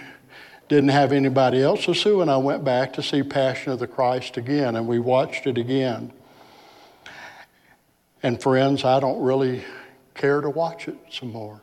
didn't 0.67 0.89
have 0.89 1.11
anybody 1.11 1.63
else. 1.63 1.85
So 1.85 1.93
Sue 1.93 2.21
and 2.21 2.29
I 2.29 2.37
went 2.37 2.63
back 2.63 2.93
to 2.93 3.01
see 3.01 3.23
Passion 3.23 3.71
of 3.71 3.79
the 3.79 3.87
Christ 3.87 4.37
again, 4.37 4.75
and 4.75 4.87
we 4.87 4.99
watched 4.99 5.47
it 5.47 5.57
again. 5.57 6.11
And 8.21 8.41
friends, 8.41 8.83
I 8.83 8.99
don't 8.99 9.21
really 9.21 9.63
care 10.13 10.41
to 10.41 10.49
watch 10.49 10.87
it 10.87 10.97
some 11.09 11.31
more. 11.31 11.61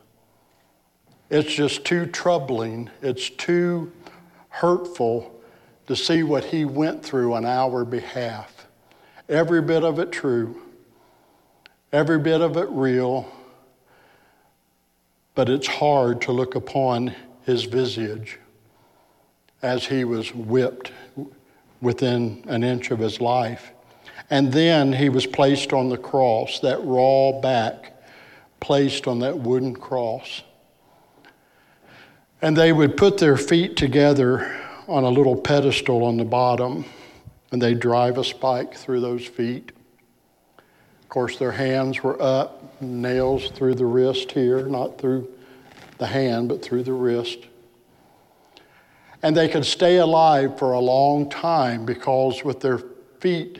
It's 1.29 1.53
just 1.53 1.85
too 1.85 2.05
troubling. 2.05 2.89
It's 3.01 3.29
too 3.29 3.91
hurtful 4.49 5.33
to 5.87 5.95
see 5.95 6.23
what 6.23 6.45
he 6.45 6.65
went 6.65 7.03
through 7.03 7.33
on 7.33 7.45
our 7.45 7.85
behalf. 7.85 8.67
Every 9.29 9.61
bit 9.61 9.83
of 9.83 9.99
it 9.99 10.11
true, 10.11 10.61
every 11.91 12.19
bit 12.19 12.41
of 12.41 12.57
it 12.57 12.69
real, 12.69 13.29
but 15.35 15.49
it's 15.49 15.67
hard 15.67 16.21
to 16.21 16.31
look 16.31 16.55
upon 16.55 17.13
his 17.45 17.65
visage 17.65 18.39
as 19.61 19.85
he 19.85 20.03
was 20.03 20.33
whipped 20.33 20.91
within 21.81 22.43
an 22.47 22.63
inch 22.63 22.89
of 22.89 22.99
his 22.99 23.21
life. 23.21 23.73
And 24.29 24.51
then 24.51 24.93
he 24.93 25.09
was 25.09 25.25
placed 25.25 25.71
on 25.71 25.89
the 25.89 25.97
cross, 25.97 26.59
that 26.59 26.79
raw 26.83 27.39
back 27.39 27.93
placed 28.59 29.07
on 29.07 29.19
that 29.19 29.37
wooden 29.37 29.75
cross. 29.75 30.43
And 32.41 32.55
they 32.55 32.73
would 32.73 32.97
put 32.97 33.17
their 33.17 33.37
feet 33.37 33.77
together 33.77 34.55
on 34.87 35.03
a 35.03 35.09
little 35.09 35.35
pedestal 35.35 36.03
on 36.03 36.17
the 36.17 36.25
bottom, 36.25 36.85
and 37.51 37.61
they'd 37.61 37.79
drive 37.79 38.17
a 38.17 38.23
spike 38.23 38.73
through 38.73 39.01
those 39.01 39.25
feet. 39.25 39.71
Of 41.01 41.09
course, 41.09 41.37
their 41.37 41.53
hands 41.53 42.03
were 42.03 42.21
up, 42.21 42.81
nails 42.81 43.49
through 43.51 43.75
the 43.75 43.85
wrist 43.85 44.31
here, 44.33 44.65
not 44.65 44.99
through 44.99 45.29
the 45.97 46.07
hand, 46.07 46.49
but 46.49 46.61
through 46.61 46.83
the 46.83 46.93
wrist. 46.93 47.39
And 49.23 49.35
they 49.35 49.47
could 49.47 49.65
stay 49.65 49.97
alive 49.97 50.59
for 50.59 50.73
a 50.73 50.79
long 50.79 51.29
time 51.29 51.85
because 51.85 52.43
with 52.43 52.59
their 52.59 52.79
feet, 53.19 53.59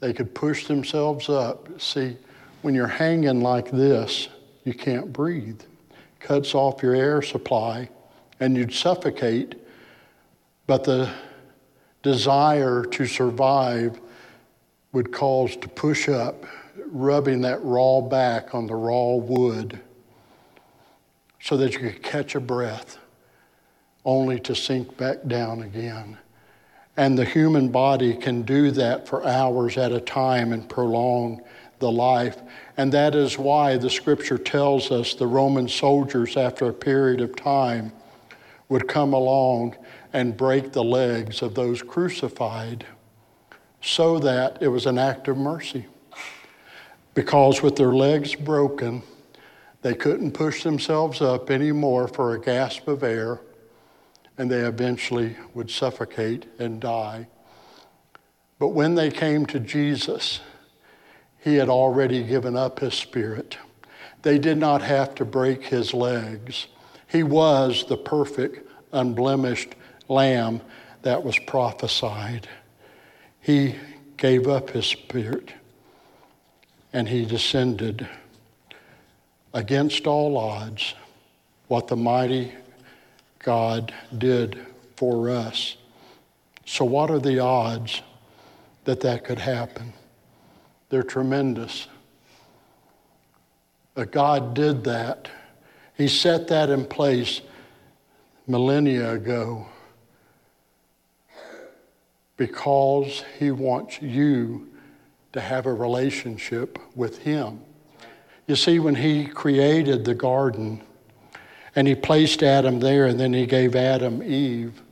they 0.00 0.12
could 0.12 0.34
push 0.34 0.66
themselves 0.66 1.28
up. 1.28 1.80
See, 1.80 2.16
when 2.62 2.74
you're 2.74 2.86
hanging 2.86 3.40
like 3.40 3.70
this, 3.70 4.28
you 4.64 4.74
can't 4.74 5.12
breathe. 5.12 5.60
Cuts 6.20 6.54
off 6.54 6.82
your 6.82 6.94
air 6.94 7.22
supply 7.22 7.88
and 8.40 8.56
you'd 8.56 8.72
suffocate. 8.72 9.54
But 10.66 10.84
the 10.84 11.10
desire 12.02 12.84
to 12.84 13.06
survive 13.06 14.00
would 14.92 15.12
cause 15.12 15.56
to 15.56 15.68
push 15.68 16.08
up, 16.08 16.44
rubbing 16.86 17.40
that 17.42 17.62
raw 17.62 18.00
back 18.00 18.54
on 18.54 18.66
the 18.66 18.74
raw 18.74 19.14
wood 19.14 19.80
so 21.40 21.56
that 21.58 21.74
you 21.74 21.80
could 21.80 22.02
catch 22.02 22.34
a 22.34 22.40
breath 22.40 22.98
only 24.04 24.38
to 24.40 24.54
sink 24.54 24.96
back 24.96 25.26
down 25.26 25.62
again. 25.62 26.18
And 26.96 27.18
the 27.18 27.24
human 27.24 27.68
body 27.68 28.14
can 28.14 28.42
do 28.42 28.70
that 28.72 29.08
for 29.08 29.26
hours 29.26 29.76
at 29.76 29.92
a 29.92 30.00
time 30.00 30.52
and 30.52 30.68
prolong 30.68 31.42
the 31.80 31.90
life. 31.90 32.40
And 32.76 32.92
that 32.92 33.14
is 33.14 33.36
why 33.36 33.76
the 33.76 33.90
scripture 33.90 34.38
tells 34.38 34.90
us 34.90 35.14
the 35.14 35.26
Roman 35.26 35.68
soldiers, 35.68 36.36
after 36.36 36.68
a 36.68 36.72
period 36.72 37.20
of 37.20 37.34
time, 37.34 37.92
would 38.68 38.88
come 38.88 39.12
along 39.12 39.76
and 40.12 40.36
break 40.36 40.72
the 40.72 40.84
legs 40.84 41.42
of 41.42 41.54
those 41.54 41.82
crucified 41.82 42.86
so 43.82 44.18
that 44.20 44.58
it 44.62 44.68
was 44.68 44.86
an 44.86 44.98
act 44.98 45.28
of 45.28 45.36
mercy. 45.36 45.86
Because 47.12 47.62
with 47.62 47.76
their 47.76 47.92
legs 47.92 48.34
broken, 48.34 49.02
they 49.82 49.94
couldn't 49.94 50.32
push 50.32 50.62
themselves 50.62 51.20
up 51.20 51.50
anymore 51.50 52.08
for 52.08 52.34
a 52.34 52.40
gasp 52.40 52.88
of 52.88 53.02
air, 53.02 53.40
and 54.36 54.50
they 54.50 54.60
eventually 54.60 55.36
would 55.54 55.70
suffocate 55.70 56.46
and 56.58 56.80
die. 56.80 57.26
But 58.58 58.68
when 58.68 58.94
they 58.94 59.10
came 59.10 59.46
to 59.46 59.60
Jesus, 59.60 60.40
he 61.40 61.56
had 61.56 61.68
already 61.68 62.22
given 62.22 62.56
up 62.56 62.80
his 62.80 62.94
spirit. 62.94 63.58
They 64.22 64.38
did 64.38 64.58
not 64.58 64.82
have 64.82 65.14
to 65.16 65.24
break 65.24 65.64
his 65.64 65.92
legs. 65.92 66.66
He 67.06 67.22
was 67.22 67.84
the 67.86 67.96
perfect, 67.96 68.68
unblemished 68.92 69.74
lamb 70.08 70.62
that 71.02 71.22
was 71.22 71.38
prophesied. 71.40 72.48
He 73.40 73.76
gave 74.16 74.48
up 74.48 74.70
his 74.70 74.86
spirit 74.86 75.52
and 76.92 77.08
he 77.08 77.24
descended 77.24 78.08
against 79.52 80.06
all 80.06 80.38
odds 80.38 80.94
what 81.68 81.88
the 81.88 81.96
mighty 81.96 82.52
God 83.44 83.92
did 84.16 84.58
for 84.96 85.28
us. 85.28 85.76
So, 86.64 86.84
what 86.84 87.10
are 87.10 87.18
the 87.18 87.40
odds 87.40 88.00
that 88.84 89.00
that 89.00 89.22
could 89.22 89.38
happen? 89.38 89.92
They're 90.88 91.02
tremendous. 91.02 91.86
But 93.94 94.10
God 94.10 94.54
did 94.54 94.84
that. 94.84 95.28
He 95.94 96.08
set 96.08 96.48
that 96.48 96.70
in 96.70 96.86
place 96.86 97.42
millennia 98.46 99.12
ago 99.12 99.66
because 102.38 103.24
He 103.38 103.50
wants 103.50 104.00
you 104.00 104.68
to 105.34 105.40
have 105.40 105.66
a 105.66 105.74
relationship 105.74 106.78
with 106.96 107.18
Him. 107.18 107.60
You 108.46 108.56
see, 108.56 108.78
when 108.78 108.94
He 108.94 109.26
created 109.26 110.06
the 110.06 110.14
garden 110.14 110.82
and 111.76 111.88
He 111.88 111.94
placed 111.94 112.42
Adam 112.42 112.80
there 112.80 113.06
and 113.06 113.18
then 113.18 113.32
He 113.32 113.46
gave 113.46 113.74
Adam 113.74 114.22
Eve, 114.22 114.82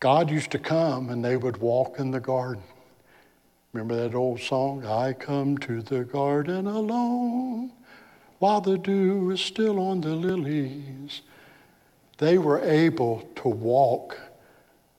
God 0.00 0.30
used 0.30 0.50
to 0.50 0.58
come 0.58 1.10
and 1.10 1.24
they 1.24 1.36
would 1.36 1.58
walk 1.58 2.00
in 2.00 2.10
the 2.10 2.18
garden. 2.18 2.64
Remember 3.72 3.94
that 3.96 4.16
old 4.16 4.40
song? 4.40 4.84
I 4.84 5.12
come 5.12 5.56
to 5.58 5.80
the 5.80 6.02
garden 6.02 6.66
alone 6.66 7.70
while 8.40 8.60
the 8.60 8.76
dew 8.76 9.30
is 9.30 9.40
still 9.40 9.78
on 9.78 10.00
the 10.00 10.08
lilies. 10.08 11.22
They 12.18 12.36
were 12.38 12.60
able 12.60 13.22
to 13.36 13.48
walk 13.48 14.18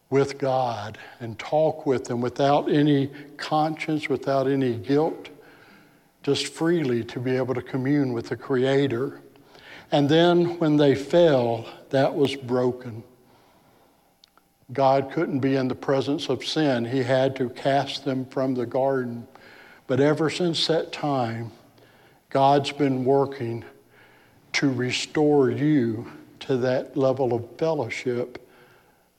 with 0.10 0.38
God 0.38 0.98
and 1.20 1.38
talk 1.38 1.86
with 1.86 2.10
Him 2.10 2.22
without 2.22 2.72
any 2.72 3.12
conscience, 3.36 4.08
without 4.08 4.48
any 4.48 4.76
guilt, 4.76 5.30
just 6.22 6.48
freely 6.48 7.04
to 7.04 7.20
be 7.20 7.36
able 7.36 7.56
to 7.56 7.62
commune 7.62 8.14
with 8.14 8.30
the 8.30 8.38
Creator. 8.38 9.20
And 9.94 10.10
then 10.10 10.58
when 10.58 10.76
they 10.76 10.96
fell, 10.96 11.68
that 11.92 12.16
was 12.16 12.36
broken. 12.36 13.04
God 14.72 15.12
couldn't 15.12 15.40
be 15.40 15.56
in 15.56 15.68
the 15.68 15.76
presence 15.76 16.30
of 16.30 16.44
sin. 16.44 16.84
He 16.84 17.04
had 17.04 17.36
to 17.36 17.50
cast 17.50 18.04
them 18.04 18.26
from 18.26 18.56
the 18.56 18.66
garden. 18.66 19.28
But 19.86 20.00
ever 20.00 20.32
since 20.32 20.66
that 20.66 20.92
time, 20.94 21.52
God's 22.32 22.72
been 22.72 23.06
working 23.06 23.64
to 24.54 24.74
restore 24.74 25.52
you 25.52 26.12
to 26.40 26.58
that 26.58 26.98
level 26.98 27.32
of 27.32 27.48
fellowship 27.60 28.50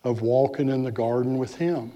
of 0.03 0.23
walking 0.23 0.69
in 0.69 0.83
the 0.83 0.91
garden 0.91 1.39
with 1.39 1.55
Him. 1.55 1.93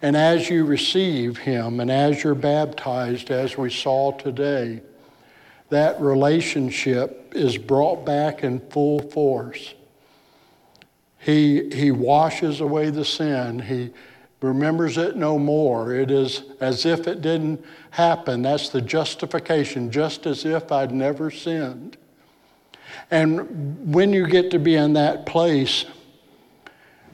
And 0.00 0.16
as 0.16 0.48
you 0.48 0.64
receive 0.64 1.38
Him 1.38 1.80
and 1.80 1.90
as 1.90 2.22
you're 2.22 2.36
baptized, 2.36 3.32
as 3.32 3.58
we 3.58 3.68
saw 3.68 4.12
today, 4.12 4.80
that 5.70 6.00
relationship 6.00 7.23
is 7.34 7.56
brought 7.56 8.04
back 8.04 8.44
in 8.44 8.60
full 8.70 9.00
force. 9.10 9.74
He, 11.18 11.70
he 11.70 11.90
washes 11.90 12.60
away 12.60 12.90
the 12.90 13.04
sin. 13.04 13.58
He 13.60 13.90
remembers 14.40 14.98
it 14.98 15.16
no 15.16 15.38
more. 15.38 15.94
It 15.94 16.10
is 16.10 16.42
as 16.60 16.84
if 16.84 17.08
it 17.08 17.22
didn't 17.22 17.64
happen. 17.90 18.42
That's 18.42 18.68
the 18.68 18.82
justification, 18.82 19.90
just 19.90 20.26
as 20.26 20.44
if 20.44 20.70
I'd 20.70 20.92
never 20.92 21.30
sinned. 21.30 21.96
And 23.10 23.92
when 23.92 24.12
you 24.12 24.26
get 24.26 24.50
to 24.50 24.58
be 24.58 24.74
in 24.74 24.92
that 24.94 25.24
place, 25.24 25.86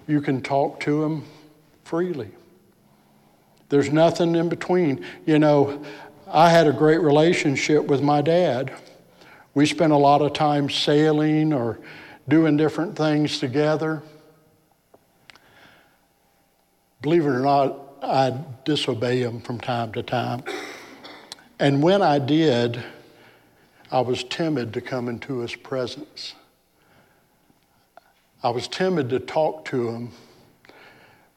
you 0.06 0.20
can 0.20 0.42
talk 0.42 0.80
to 0.80 1.04
Him 1.04 1.24
freely. 1.84 2.30
There's 3.68 3.92
nothing 3.92 4.34
in 4.34 4.48
between. 4.48 5.04
You 5.24 5.38
know, 5.38 5.84
I 6.26 6.50
had 6.50 6.66
a 6.66 6.72
great 6.72 7.00
relationship 7.00 7.84
with 7.84 8.02
my 8.02 8.20
dad. 8.20 8.72
We 9.54 9.66
spent 9.66 9.92
a 9.92 9.96
lot 9.96 10.22
of 10.22 10.32
time 10.32 10.70
sailing 10.70 11.52
or 11.52 11.80
doing 12.28 12.56
different 12.56 12.96
things 12.96 13.40
together. 13.40 14.02
Believe 17.02 17.24
it 17.24 17.30
or 17.30 17.40
not, 17.40 17.76
I 18.02 18.32
disobey 18.64 19.20
him 19.20 19.40
from 19.40 19.58
time 19.58 19.92
to 19.92 20.02
time. 20.02 20.42
And 21.58 21.82
when 21.82 22.00
I 22.00 22.18
did, 22.18 22.82
I 23.90 24.00
was 24.00 24.22
timid 24.24 24.72
to 24.74 24.80
come 24.80 25.08
into 25.08 25.38
his 25.38 25.54
presence. 25.54 26.34
I 28.42 28.50
was 28.50 28.68
timid 28.68 29.10
to 29.10 29.18
talk 29.18 29.64
to 29.66 29.88
him. 29.88 30.12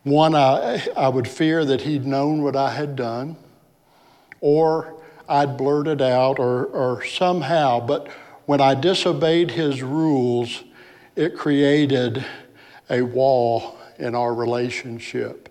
One, 0.04 0.36
I, 0.36 0.86
I 0.96 1.08
would 1.08 1.28
fear 1.28 1.66
that 1.66 1.82
he'd 1.82 2.06
known 2.06 2.44
what 2.44 2.56
I 2.56 2.74
had 2.74 2.96
done, 2.96 3.38
or 4.40 5.03
I'd 5.28 5.58
blurted 5.58 6.02
out, 6.02 6.40
or, 6.40 6.66
or 6.66 7.04
somehow. 7.06 7.80
But 7.80 8.10
when 8.46 8.62
I 8.62 8.76
disobeyed 8.76 9.52
his 9.52 9.82
rules, 9.82 10.64
it 11.16 11.38
created 11.38 12.26
a 12.90 13.02
wall 13.02 13.78
in 14.00 14.16
our 14.16 14.34
relationship. 14.34 15.50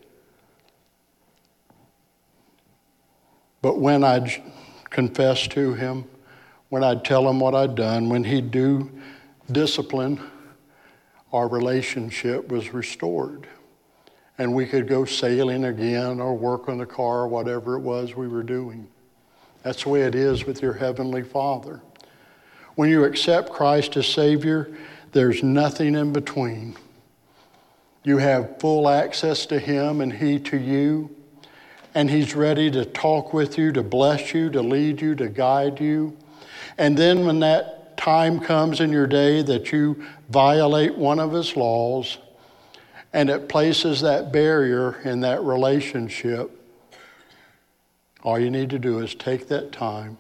But 3.63 3.79
when 3.79 4.03
I'd 4.03 4.43
confess 4.91 5.47
to 5.49 5.75
him, 5.75 6.05
when 6.69 6.83
I'd 6.83 7.05
tell 7.05 7.29
him 7.29 7.39
what 7.39 7.55
I'd 7.55 7.75
done, 7.75 8.09
when 8.09 8.25
he'd 8.25 8.51
do 8.51 8.91
discipline, 9.51 10.21
our 11.33 11.49
relationship 11.49 12.49
was 12.49 12.75
restored. 12.75 13.47
And 14.39 14.55
we 14.55 14.67
could 14.67 14.89
go 14.89 15.05
sailing 15.05 15.65
again 15.65 16.21
or 16.21 16.35
work 16.35 16.69
on 16.69 16.79
the 16.79 16.87
car 16.87 17.29
whatever 17.29 17.77
it 17.77 17.81
was 17.81 18.17
we 18.17 18.27
were 18.27 18.43
doing. 18.43 18.89
That's 19.63 19.85
the 19.85 19.89
way 19.89 20.03
it 20.03 20.15
is 20.15 20.45
with 20.45 20.61
your 20.61 20.73
Heavenly 20.73 21.23
Father. 21.23 21.81
When 22.75 22.89
you 22.89 23.05
accept 23.05 23.51
Christ 23.51 23.97
as 23.97 24.07
Savior, 24.07 24.71
there's 25.13 25.43
nothing 25.43 25.95
in 25.95 26.13
between. 26.13 26.77
You 28.03 28.19
have 28.19 28.59
full 28.59 28.89
access 28.89 29.47
to 29.47 29.59
Him 29.59 30.01
and 30.01 30.13
He 30.13 30.39
to 30.41 30.57
you, 30.57 31.15
and 31.95 32.11
He's 32.11 32.35
ready 32.35 32.71
to 32.71 32.85
talk 32.85 33.33
with 33.33 33.59
you, 33.59 33.71
to 33.73 33.83
bless 33.83 34.35
you, 34.35 34.51
to 34.51 34.63
lead 34.63 35.01
you, 35.01 35.15
to 35.17 35.29
guide 35.29 35.81
you. 35.81 36.17
And 36.79 36.97
then 36.97 37.27
when 37.27 37.41
that 37.41 37.97
time 37.97 38.41
comes 38.41 38.81
in 38.81 38.91
your 38.91 39.07
day 39.07 39.43
that 39.43 39.71
you 39.71 40.05
violate 40.31 40.97
one 40.97 41.21
of 41.21 41.33
His 41.33 41.55
laws, 41.55 42.19
and 43.13 43.29
it 43.29 43.49
places 43.49 44.01
that 44.01 44.33
barrier 44.33 45.01
in 45.03 45.21
that 45.21 45.43
relationship, 45.45 46.62
all 48.23 48.39
you 48.39 48.51
need 48.51 48.71
to 48.71 48.79
do 48.79 49.01
is 49.01 49.15
take 49.15 49.49
that 49.49 49.73
time, 49.73 50.17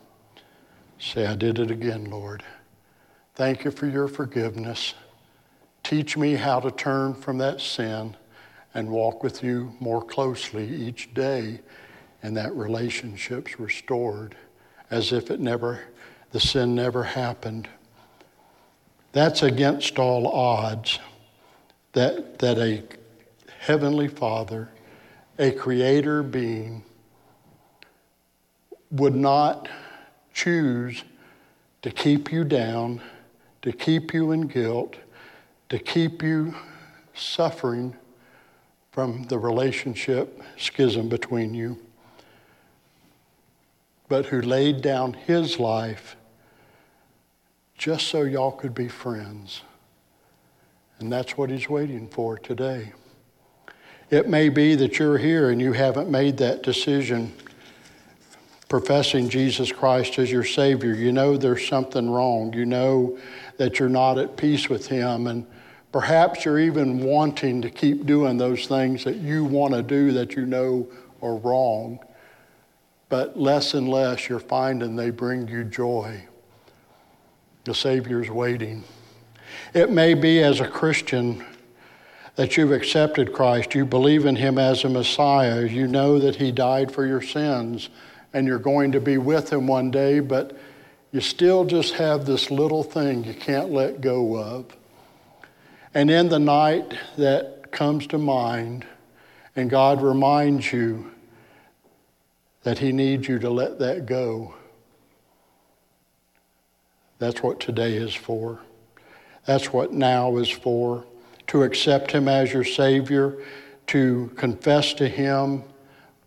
say, 0.99 1.27
I 1.27 1.37
did 1.37 1.59
it 1.59 1.71
again, 1.71 2.11
Lord. 2.11 2.43
Thank 3.35 3.65
you 3.65 3.71
for 3.71 3.87
your 3.87 4.09
forgiveness. 4.09 4.95
Teach 5.83 6.17
me 6.17 6.35
how 6.35 6.61
to 6.61 6.71
turn 6.71 7.15
from 7.15 7.39
that 7.39 7.61
sin 7.61 8.17
and 8.75 8.89
walk 8.89 9.23
with 9.23 9.43
you 9.43 9.73
more 9.81 10.03
closely 10.03 10.67
each 10.69 11.13
day, 11.15 11.61
and 12.23 12.37
that 12.37 12.55
relationship's 12.55 13.59
restored 13.61 14.35
as 14.91 15.13
if 15.13 15.31
it 15.31 15.41
never, 15.41 15.81
the 16.33 16.41
sin 16.41 16.75
never 16.75 17.03
happened. 17.03 17.69
That's 19.13 19.43
against 19.43 19.99
all 19.99 20.27
odds 20.29 20.99
that, 21.93 22.39
that 22.39 22.59
a 22.59 22.83
heavenly 23.61 24.09
Father, 24.09 24.71
a 25.39 25.51
creator 25.51 26.23
being, 26.23 26.85
would 28.93 29.17
not 29.17 29.69
choose 30.33 31.03
to 31.83 31.91
keep 31.91 32.31
you 32.31 32.45
down, 32.45 33.01
to 33.63 33.73
keep 33.73 34.15
you 34.15 34.31
in 34.31 34.43
guilt, 34.43 34.97
to 35.69 35.79
keep 35.79 36.23
you 36.23 36.55
suffering 37.15 37.97
from 38.93 39.25
the 39.25 39.39
relationship 39.39 40.41
schism 40.57 41.09
between 41.09 41.55
you, 41.55 41.77
but 44.09 44.27
who 44.27 44.41
laid 44.41 44.83
down 44.83 45.15
his 45.15 45.59
life 45.59 46.17
just 47.83 48.07
so 48.07 48.23
y'all 48.23 48.53
could 48.53 48.75
be 48.75 48.87
friends. 48.87 49.63
And 51.01 51.13
that's 51.13 51.37
what 51.37 51.51
He's 51.51 51.69
waiting 51.69 52.07
for 52.07 52.39
today. 52.39 52.93
It 54.09 54.29
may 54.29 54.51
be 54.51 54.77
that 54.77 55.01
you're 55.01 55.19
here 55.19 55.51
and 55.51 55.61
you 55.61 55.73
haven't 55.73 56.09
made 56.09 56.37
that 56.37 56.63
decision 56.63 57.33
professing 58.73 59.29
Jesus 59.29 59.71
Christ 59.71 60.19
as 60.19 60.33
your 60.33 60.45
Savior. 60.45 60.95
You 60.95 61.13
know 61.13 61.37
there's 61.37 61.69
something 61.69 62.09
wrong. 62.09 62.55
You 62.55 62.65
know 62.65 63.19
that 63.59 63.79
you're 63.79 63.91
not 63.91 64.17
at 64.17 64.39
peace 64.39 64.71
with 64.71 64.87
Him. 64.87 65.27
And 65.27 65.47
perhaps 65.93 66.47
you're 66.47 66.59
even 66.59 67.01
wanting 67.01 67.61
to 67.61 67.69
keep 67.69 68.07
doing 68.07 68.39
those 68.39 68.67
things 68.67 69.05
that 69.05 69.17
you 69.17 69.45
want 69.45 69.75
to 69.75 69.83
do 69.83 70.13
that 70.13 70.37
you 70.37 70.47
know 70.47 70.89
are 71.21 71.37
wrong. 71.37 71.99
But 73.11 73.39
less 73.39 73.75
and 73.75 73.91
less 73.91 74.31
you're 74.31 74.41
finding 74.41 74.97
they 74.97 75.11
bring 75.11 75.49
you 75.49 75.65
joy. 75.65 76.25
The 77.65 77.75
Savior's 77.75 78.31
waiting. 78.31 78.85
It 79.75 79.91
may 79.91 80.15
be 80.15 80.43
as 80.43 80.61
a 80.61 80.67
Christian 80.67 81.45
that 82.37 82.57
you've 82.57 82.73
accepted 82.73 83.35
Christ, 83.35 83.75
you 83.75 83.85
believe 83.85 84.25
in 84.25 84.37
Him 84.37 84.57
as 84.57 84.83
a 84.83 84.89
Messiah, 84.89 85.67
you 85.67 85.87
know 85.87 86.19
that 86.19 86.37
He 86.37 86.51
died 86.51 86.91
for 86.91 87.05
your 87.05 87.21
sins, 87.21 87.91
and 88.33 88.47
you're 88.47 88.59
going 88.59 88.93
to 88.93 89.01
be 89.01 89.19
with 89.19 89.53
Him 89.53 89.67
one 89.67 89.91
day, 89.91 90.21
but 90.21 90.57
you 91.13 91.21
still 91.21 91.65
just 91.65 91.95
have 91.95 92.25
this 92.25 92.51
little 92.51 92.83
thing 92.83 93.25
you 93.25 93.35
can't 93.35 93.71
let 93.71 94.01
go 94.01 94.37
of. 94.37 94.77
And 95.95 96.11
in 96.11 96.29
the 96.29 96.39
night 96.39 96.95
that 97.19 97.71
comes 97.71 98.07
to 98.09 98.19
mind, 98.19 98.87
and 99.55 99.69
God 99.69 100.01
reminds 100.01 100.73
you 100.73 101.11
that 102.63 102.79
He 102.79 102.93
needs 102.93 103.29
you 103.29 103.39
to 103.41 103.51
let 103.51 103.79
that 103.81 104.07
go, 104.07 104.55
that's 107.19 107.43
what 107.43 107.61
today 107.61 107.95
is 107.95 108.15
for. 108.15 108.61
That's 109.45 109.73
what 109.73 109.93
now 109.93 110.37
is 110.39 110.49
for 110.49 111.05
to 111.49 111.63
accept 111.63 112.13
Him 112.13 112.29
as 112.29 112.53
your 112.53 112.65
Savior, 112.65 113.37
to 113.89 114.33
confess 114.37 114.95
to 114.95 115.09
Him 115.09 115.65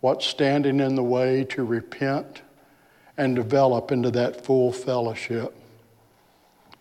what's 0.00 0.26
standing 0.26 0.80
in 0.80 0.94
the 0.94 1.02
way, 1.02 1.44
to 1.44 1.64
repent 1.64 2.42
and 3.16 3.34
develop 3.34 3.90
into 3.90 4.10
that 4.10 4.44
full 4.44 4.72
fellowship. 4.72 5.54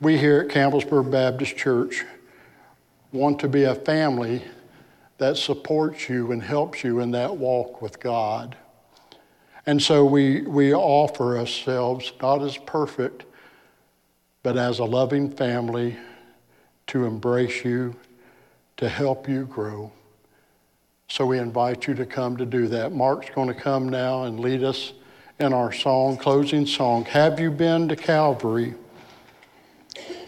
We 0.02 0.18
here 0.18 0.42
at 0.42 0.50
Campbellsburg 0.50 1.10
Baptist 1.10 1.56
Church 1.56 2.04
want 3.12 3.40
to 3.40 3.48
be 3.48 3.64
a 3.64 3.76
family 3.76 4.44
that 5.18 5.38
supports 5.38 6.10
you 6.10 6.32
and 6.32 6.44
helps 6.44 6.84
you 6.84 7.00
in 7.00 7.12
that 7.12 7.38
walk 7.38 7.82
with 7.82 8.00
God. 8.00 8.58
And 9.66 9.82
so 9.82 10.06
we, 10.06 10.42
we 10.42 10.74
offer 10.74 11.38
ourselves 11.38 12.12
not 12.22 12.42
as 12.42 12.58
perfect, 12.58 13.24
but 14.44 14.58
as 14.58 14.80
a 14.80 14.86
loving 14.86 15.32
family 15.32 15.98
to 16.88 17.06
embrace 17.06 17.64
you 17.64 17.96
to 18.78 18.90
help 18.90 19.28
you 19.28 19.46
grow. 19.46 19.92
So 21.08 21.26
we 21.26 21.40
invite 21.40 21.88
you 21.88 21.94
to 21.96 22.06
come 22.06 22.38
to 22.38 22.46
do 22.46 22.68
that. 22.68 22.92
Mark's 22.92 23.30
going 23.30 23.48
to 23.48 23.54
come 23.54 23.90
now 23.90 24.24
and 24.24 24.40
lead 24.40 24.64
us 24.64 24.94
in 25.40 25.54
our 25.54 25.72
song, 25.72 26.18
closing 26.18 26.66
song. 26.66 27.06
Have 27.06 27.40
you 27.40 27.52
been 27.52 27.88
to 27.90 27.96
Calvary? 27.96 28.74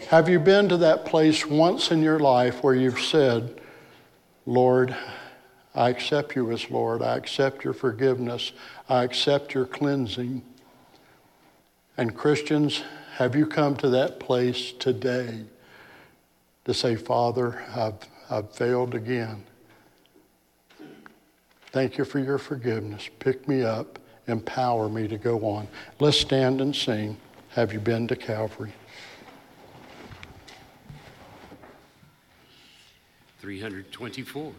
Have 0.08 0.28
you 0.28 0.38
been 0.38 0.68
to 0.68 0.76
that 0.78 1.04
place 1.04 1.44
once 1.44 1.90
in 1.90 2.02
your 2.02 2.18
life 2.18 2.62
where 2.62 2.74
you've 2.74 3.00
said, 3.00 3.60
Lord, 4.46 4.96
I 5.74 5.90
accept 5.90 6.34
you 6.34 6.50
as 6.50 6.70
Lord. 6.70 7.02
I 7.02 7.16
accept 7.16 7.64
your 7.64 7.74
forgiveness. 7.74 8.52
I 8.88 9.04
accept 9.04 9.54
your 9.54 9.66
cleansing. 9.66 10.42
And 11.96 12.16
Christians, 12.16 12.82
have 13.16 13.34
you 13.34 13.46
come 13.46 13.76
to 13.76 13.90
that 13.90 14.18
place 14.20 14.72
today 14.72 15.44
to 16.64 16.72
say, 16.72 16.96
Father, 16.96 17.64
I've 17.74 17.98
I've 18.30 18.52
failed 18.52 18.94
again. 18.94 19.44
Thank 21.70 21.98
you 21.98 22.04
for 22.04 22.18
your 22.18 22.38
forgiveness. 22.38 23.08
Pick 23.18 23.46
me 23.46 23.62
up, 23.62 23.98
empower 24.26 24.88
me 24.88 25.06
to 25.08 25.18
go 25.18 25.44
on. 25.46 25.68
Let's 26.00 26.18
stand 26.18 26.60
and 26.60 26.74
sing. 26.74 27.16
Have 27.50 27.72
you 27.72 27.80
been 27.80 28.08
to 28.08 28.16
Calvary? 28.16 28.72
324. 33.40 34.52